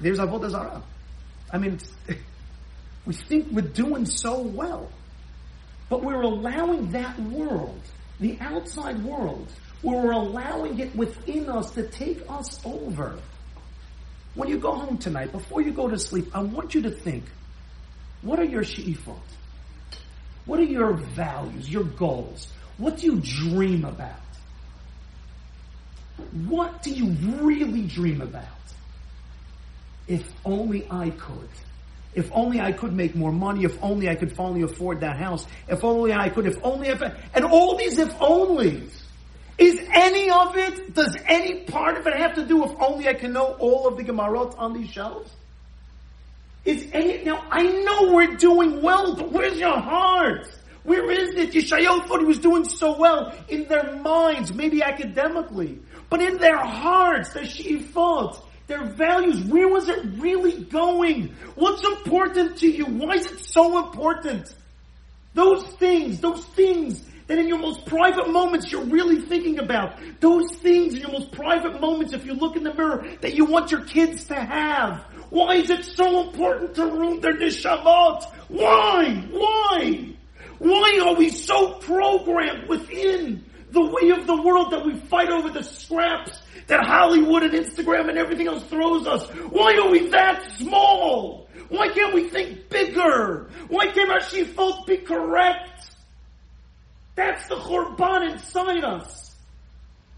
there's 0.00 0.18
Avodah 0.18 0.50
Zarah. 0.50 0.82
I 1.52 1.58
mean, 1.58 1.78
we 3.06 3.12
think 3.12 3.48
we're 3.52 3.60
doing 3.60 4.06
so 4.06 4.40
well, 4.40 4.90
but 5.90 6.02
we're 6.02 6.22
allowing 6.22 6.92
that 6.92 7.20
world, 7.20 7.82
the 8.18 8.38
outside 8.40 9.04
world, 9.04 9.46
we're 9.82 10.12
allowing 10.12 10.78
it 10.78 10.96
within 10.96 11.50
us 11.50 11.72
to 11.72 11.86
take 11.86 12.22
us 12.30 12.58
over. 12.64 13.18
When 14.34 14.48
you 14.48 14.56
go 14.56 14.72
home 14.72 14.96
tonight, 14.96 15.30
before 15.30 15.60
you 15.60 15.72
go 15.72 15.88
to 15.88 15.98
sleep, 15.98 16.34
I 16.34 16.40
want 16.40 16.74
you 16.74 16.80
to 16.82 16.90
think, 16.90 17.24
what 18.22 18.38
are 18.38 18.44
your 18.44 18.64
she'ifot? 18.64 19.20
What 20.46 20.60
are 20.60 20.64
your 20.64 20.94
values, 20.94 21.68
your 21.68 21.84
goals? 21.84 22.48
What 22.78 22.98
do 22.98 23.06
you 23.06 23.20
dream 23.20 23.84
about? 23.84 24.20
What 26.46 26.82
do 26.82 26.90
you 26.90 27.10
really 27.42 27.82
dream 27.82 28.20
about? 28.20 28.44
If 30.06 30.32
only 30.44 30.86
I 30.90 31.10
could. 31.10 31.48
If 32.14 32.30
only 32.32 32.60
I 32.60 32.72
could 32.72 32.94
make 32.94 33.14
more 33.14 33.32
money. 33.32 33.64
If 33.64 33.76
only 33.82 34.08
I 34.08 34.14
could 34.14 34.34
finally 34.34 34.62
afford 34.62 35.00
that 35.00 35.18
house. 35.18 35.46
If 35.68 35.84
only 35.84 36.12
I 36.12 36.30
could. 36.30 36.46
If 36.46 36.58
only 36.64 36.88
if. 36.88 37.02
And 37.02 37.44
all 37.44 37.76
these 37.76 37.98
if 37.98 38.10
onlys. 38.14 39.02
Is 39.58 39.80
any 39.90 40.30
of 40.30 40.56
it, 40.56 40.94
does 40.94 41.16
any 41.26 41.64
part 41.64 41.96
of 41.96 42.06
it 42.06 42.14
have 42.14 42.34
to 42.34 42.46
do 42.46 42.58
with 42.58 42.72
only 42.78 43.08
I 43.08 43.14
can 43.14 43.32
know 43.32 43.56
all 43.58 43.88
of 43.88 43.96
the 43.96 44.04
Gemarot 44.04 44.54
on 44.58 44.74
these 44.74 44.90
shelves? 44.90 45.30
Is 46.66 46.88
any, 46.92 47.22
now 47.22 47.44
I 47.48 47.62
know 47.62 48.12
we're 48.12 48.36
doing 48.36 48.82
well, 48.82 49.14
but 49.14 49.30
where's 49.30 49.58
your 49.58 49.78
heart? 49.78 50.48
Where 50.82 51.10
is 51.10 51.30
it? 51.36 51.52
Yoshiyahu 51.52 52.06
thought 52.06 52.20
he 52.20 52.26
was 52.26 52.40
doing 52.40 52.64
so 52.64 52.98
well 52.98 53.32
in 53.48 53.68
their 53.68 53.96
minds, 53.96 54.52
maybe 54.52 54.82
academically, 54.82 55.80
but 56.10 56.20
in 56.20 56.38
their 56.38 56.58
hearts, 56.58 57.32
their 57.32 57.44
sheifot, 57.44 58.42
their 58.66 58.84
values, 58.84 59.44
where 59.44 59.68
was 59.68 59.88
it 59.88 60.04
really 60.16 60.64
going? 60.64 61.34
What's 61.54 61.84
important 61.86 62.58
to 62.58 62.68
you? 62.68 62.86
Why 62.86 63.14
is 63.14 63.26
it 63.26 63.38
so 63.38 63.86
important? 63.86 64.52
Those 65.34 65.64
things, 65.74 66.20
those 66.20 66.44
things 66.46 67.04
that 67.28 67.38
in 67.38 67.48
your 67.48 67.58
most 67.58 67.86
private 67.86 68.28
moments 68.30 68.70
you're 68.70 68.84
really 68.84 69.20
thinking 69.20 69.58
about. 69.58 69.98
Those 70.20 70.50
things 70.56 70.94
in 70.94 71.00
your 71.00 71.12
most 71.12 71.32
private 71.32 71.80
moments, 71.80 72.12
if 72.12 72.24
you 72.24 72.34
look 72.34 72.56
in 72.56 72.64
the 72.64 72.74
mirror, 72.74 73.06
that 73.20 73.34
you 73.34 73.44
want 73.44 73.70
your 73.70 73.82
kids 73.82 74.26
to 74.26 74.34
have. 74.34 75.04
Why 75.30 75.56
is 75.56 75.70
it 75.70 75.84
so 75.84 76.28
important 76.28 76.74
to 76.76 76.86
ruin 76.86 77.20
their 77.20 77.34
nishamot? 77.34 78.24
Why? 78.48 79.24
Why? 79.30 80.14
Why 80.58 81.00
are 81.04 81.14
we 81.14 81.30
so 81.30 81.74
programmed 81.74 82.68
within 82.68 83.44
the 83.70 83.82
way 83.82 84.10
of 84.10 84.26
the 84.26 84.40
world 84.40 84.70
that 84.72 84.84
we 84.84 84.94
fight 84.96 85.28
over 85.28 85.50
the 85.50 85.62
scraps 85.62 86.40
that 86.68 86.84
Hollywood 86.84 87.42
and 87.42 87.52
Instagram 87.52 88.08
and 88.08 88.18
everything 88.18 88.46
else 88.46 88.64
throws 88.64 89.06
us? 89.06 89.26
Why 89.50 89.76
are 89.76 89.90
we 89.90 90.08
that 90.08 90.50
small? 90.52 91.48
Why 91.68 91.88
can't 91.88 92.14
we 92.14 92.28
think 92.28 92.68
bigger? 92.68 93.50
Why 93.68 93.88
can't 93.88 94.10
our 94.10 94.20
shifot 94.20 94.86
be 94.86 94.98
correct? 94.98 95.90
That's 97.16 97.48
the 97.48 97.56
Churban 97.56 98.32
inside 98.32 98.84
us. 98.84 99.34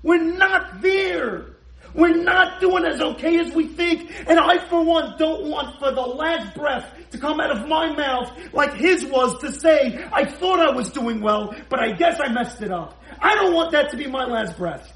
We're 0.02 0.22
not 0.22 0.82
there. 0.82 1.57
We're 1.94 2.22
not 2.22 2.60
doing 2.60 2.84
as 2.84 3.00
okay 3.00 3.38
as 3.38 3.52
we 3.52 3.66
think. 3.66 4.12
And 4.28 4.38
I, 4.38 4.58
for 4.68 4.82
one, 4.84 5.14
don't 5.18 5.46
want 5.48 5.78
for 5.78 5.90
the 5.90 6.00
last 6.00 6.54
breath 6.54 6.86
to 7.10 7.18
come 7.18 7.40
out 7.40 7.50
of 7.50 7.66
my 7.66 7.94
mouth 7.94 8.30
like 8.52 8.74
his 8.74 9.04
was 9.04 9.40
to 9.40 9.52
say, 9.52 10.06
I 10.12 10.24
thought 10.24 10.60
I 10.60 10.70
was 10.70 10.90
doing 10.90 11.20
well, 11.20 11.54
but 11.68 11.80
I 11.80 11.92
guess 11.92 12.20
I 12.20 12.28
messed 12.28 12.62
it 12.62 12.70
up. 12.70 13.02
I 13.20 13.34
don't 13.34 13.54
want 13.54 13.72
that 13.72 13.90
to 13.90 13.96
be 13.96 14.06
my 14.06 14.24
last 14.24 14.56
breath. 14.56 14.92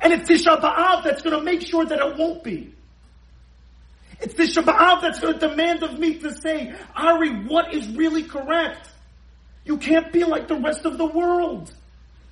And 0.00 0.12
it's 0.12 0.28
Tisha 0.28 0.60
B'Av 0.60 1.04
that's 1.04 1.22
going 1.22 1.36
to 1.36 1.42
make 1.42 1.62
sure 1.62 1.84
that 1.84 1.98
it 1.98 2.16
won't 2.16 2.42
be. 2.42 2.72
It's 4.20 4.34
Tisha 4.34 4.62
B'Av 4.62 5.02
that's 5.02 5.20
going 5.20 5.38
to 5.38 5.48
demand 5.48 5.82
of 5.82 5.98
me 5.98 6.18
to 6.18 6.32
say, 6.32 6.74
Ari, 6.96 7.44
what 7.44 7.74
is 7.74 7.86
really 7.88 8.22
correct? 8.22 8.90
You 9.64 9.76
can't 9.76 10.12
be 10.12 10.24
like 10.24 10.48
the 10.48 10.56
rest 10.56 10.84
of 10.84 10.98
the 10.98 11.06
world. 11.06 11.72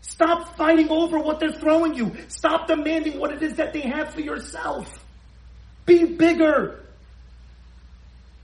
Stop 0.09 0.57
fighting 0.57 0.88
over 0.88 1.19
what 1.19 1.40
they're 1.40 1.53
throwing 1.53 1.95
you. 1.95 2.16
Stop 2.29 2.69
demanding 2.69 3.19
what 3.19 3.33
it 3.33 3.42
is 3.42 3.57
that 3.57 3.73
they 3.73 3.83
have 3.83 4.14
for 4.14 4.21
yourself. 4.21 5.05
Be 5.85 6.05
bigger. 6.05 6.81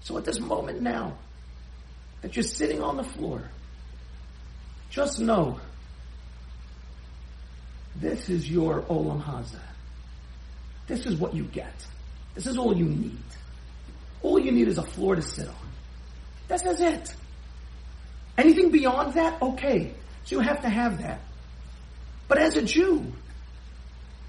So 0.00 0.18
at 0.18 0.24
this 0.24 0.40
moment 0.40 0.82
now, 0.82 1.16
that 2.20 2.36
you're 2.36 2.42
sitting 2.42 2.82
on 2.82 2.96
the 2.96 3.04
floor, 3.04 3.42
just 4.90 5.20
know 5.20 5.60
this 7.96 8.28
is 8.28 8.50
your 8.50 8.82
Olam 8.82 9.22
Haza. 9.22 9.60
This 10.88 11.06
is 11.06 11.16
what 11.16 11.32
you 11.32 11.44
get. 11.44 11.86
This 12.34 12.46
is 12.46 12.58
all 12.58 12.76
you 12.76 12.84
need. 12.84 13.18
All 14.22 14.38
you 14.38 14.52
need 14.52 14.68
is 14.68 14.78
a 14.78 14.82
floor 14.82 15.16
to 15.16 15.22
sit 15.22 15.48
on. 15.48 15.54
This 16.48 16.64
is 16.64 16.80
it. 16.80 17.14
Anything 18.36 18.70
beyond 18.70 19.14
that, 19.14 19.40
okay. 19.40 19.94
So 20.24 20.36
you 20.36 20.40
have 20.40 20.60
to 20.62 20.68
have 20.68 21.00
that. 21.00 21.20
But 22.32 22.40
as 22.40 22.56
a 22.56 22.62
Jew, 22.62 23.12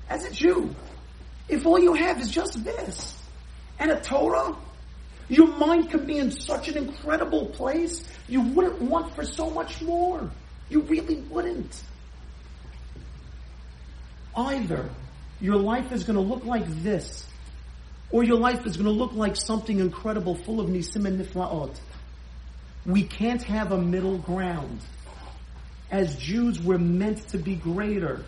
as 0.09 0.25
a 0.25 0.29
Jew, 0.29 0.75
if 1.47 1.65
all 1.65 1.79
you 1.79 1.93
have 1.93 2.19
is 2.19 2.29
just 2.29 2.61
this 2.61 3.17
and 3.79 3.91
a 3.91 4.01
Torah, 4.01 4.57
your 5.29 5.47
mind 5.47 5.89
can 5.89 6.05
be 6.05 6.17
in 6.17 6.29
such 6.29 6.67
an 6.67 6.75
incredible 6.75 7.45
place, 7.45 8.03
you 8.27 8.41
wouldn't 8.41 8.81
want 8.81 9.15
for 9.15 9.23
so 9.23 9.49
much 9.49 9.81
more. 9.81 10.29
You 10.67 10.81
really 10.81 11.21
wouldn't. 11.29 11.81
Either 14.35 14.89
your 15.39 15.55
life 15.55 15.93
is 15.93 16.03
going 16.03 16.17
to 16.17 16.21
look 16.21 16.43
like 16.43 16.67
this, 16.83 17.25
or 18.11 18.25
your 18.25 18.37
life 18.37 18.65
is 18.65 18.75
going 18.75 18.87
to 18.87 18.91
look 18.91 19.13
like 19.13 19.37
something 19.37 19.79
incredible, 19.79 20.35
full 20.35 20.59
of 20.59 20.67
nisim 20.67 21.05
and 21.05 21.21
niflaot. 21.21 21.79
We 22.85 23.03
can't 23.03 23.43
have 23.43 23.71
a 23.71 23.77
middle 23.77 24.17
ground. 24.17 24.81
As 25.93 26.15
Jews, 26.15 26.59
we're 26.59 26.79
meant 26.79 27.27
to 27.29 27.37
be 27.37 27.53
greater. 27.55 28.25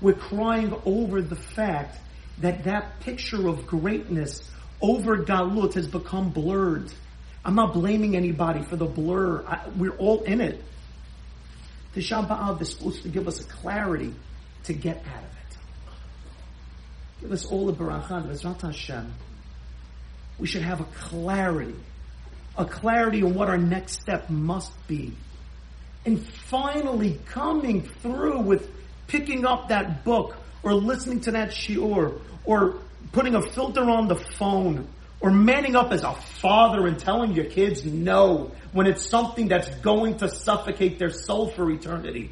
We're 0.00 0.14
crying 0.14 0.72
over 0.86 1.20
the 1.20 1.34
fact 1.34 1.98
that 2.38 2.62
that 2.62 3.00
picture 3.00 3.48
of 3.48 3.66
greatness 3.66 4.48
over 4.80 5.18
Galut 5.18 5.74
has 5.74 5.88
become 5.88 6.30
blurred. 6.30 6.92
I'm 7.44 7.56
not 7.56 7.72
blaming 7.72 8.14
anybody 8.14 8.62
for 8.62 8.76
the 8.76 8.86
blur. 8.86 9.44
I, 9.44 9.68
we're 9.76 9.96
all 9.96 10.22
in 10.22 10.40
it. 10.40 10.62
Tisha 11.96 12.24
B'Av 12.24 12.62
is 12.62 12.70
supposed 12.70 13.02
to 13.02 13.08
give 13.08 13.26
us 13.26 13.40
a 13.40 13.44
clarity 13.48 14.14
to 14.64 14.72
get 14.72 14.98
out 14.98 15.24
of 15.24 15.30
it. 15.50 15.58
Give 17.22 17.32
us 17.32 17.44
all 17.46 17.66
the 17.66 17.72
baracha, 17.72 18.28
Bezrat 18.28 18.62
Hashem. 18.62 19.12
We 20.38 20.46
should 20.46 20.62
have 20.62 20.80
a 20.80 20.84
clarity 20.84 21.74
a 22.56 22.64
clarity 22.64 23.22
on 23.22 23.34
what 23.34 23.48
our 23.48 23.58
next 23.58 24.00
step 24.00 24.28
must 24.28 24.72
be. 24.86 25.14
And 26.04 26.26
finally 26.26 27.20
coming 27.26 27.82
through 27.82 28.40
with 28.40 28.68
picking 29.06 29.44
up 29.44 29.68
that 29.68 30.04
book 30.04 30.36
or 30.62 30.74
listening 30.74 31.20
to 31.22 31.32
that 31.32 31.50
shiur 31.50 32.20
or 32.44 32.76
putting 33.12 33.34
a 33.34 33.42
filter 33.42 33.82
on 33.82 34.08
the 34.08 34.16
phone 34.16 34.88
or 35.20 35.30
manning 35.30 35.76
up 35.76 35.92
as 35.92 36.02
a 36.02 36.12
father 36.12 36.86
and 36.86 36.98
telling 36.98 37.32
your 37.32 37.44
kids 37.44 37.84
no 37.84 38.50
when 38.72 38.86
it's 38.86 39.08
something 39.08 39.48
that's 39.48 39.68
going 39.76 40.16
to 40.18 40.28
suffocate 40.28 40.98
their 40.98 41.10
soul 41.10 41.48
for 41.48 41.70
eternity. 41.70 42.30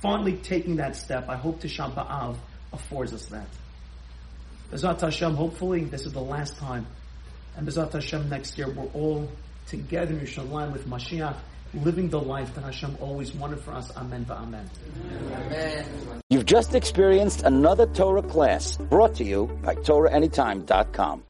Finally 0.00 0.36
taking 0.38 0.76
that 0.76 0.96
step, 0.96 1.28
I 1.28 1.36
hope 1.36 1.60
Tisha 1.60 1.92
B'Av 1.94 2.36
affords 2.72 3.12
us 3.12 3.26
that. 3.26 3.48
Bezat 4.70 5.00
Hashem, 5.00 5.34
hopefully 5.34 5.84
this 5.84 6.06
is 6.06 6.12
the 6.12 6.20
last 6.20 6.56
time 6.56 6.86
and 7.56 7.66
Bezat 7.66 7.92
Hashem 7.92 8.28
next 8.28 8.58
year 8.58 8.68
we're 8.68 8.86
all 8.94 9.30
together 9.66 10.14
in 10.14 10.20
Yerushalayim 10.20 10.72
with 10.72 10.86
Mashiach 10.86 11.36
living 11.82 12.08
the 12.08 12.20
life 12.20 12.54
that 12.54 12.64
Hashem 12.64 12.96
always 13.00 13.34
wanted 13.34 13.60
for 13.60 13.72
us. 13.72 13.94
Amen. 13.96 14.26
Amen. 14.30 14.70
You've 16.30 16.46
just 16.46 16.74
experienced 16.74 17.42
another 17.42 17.86
Torah 17.86 18.22
class 18.22 18.76
brought 18.76 19.14
to 19.16 19.24
you 19.24 19.46
by 19.62 19.74
TorahAnytime.com. 19.74 21.22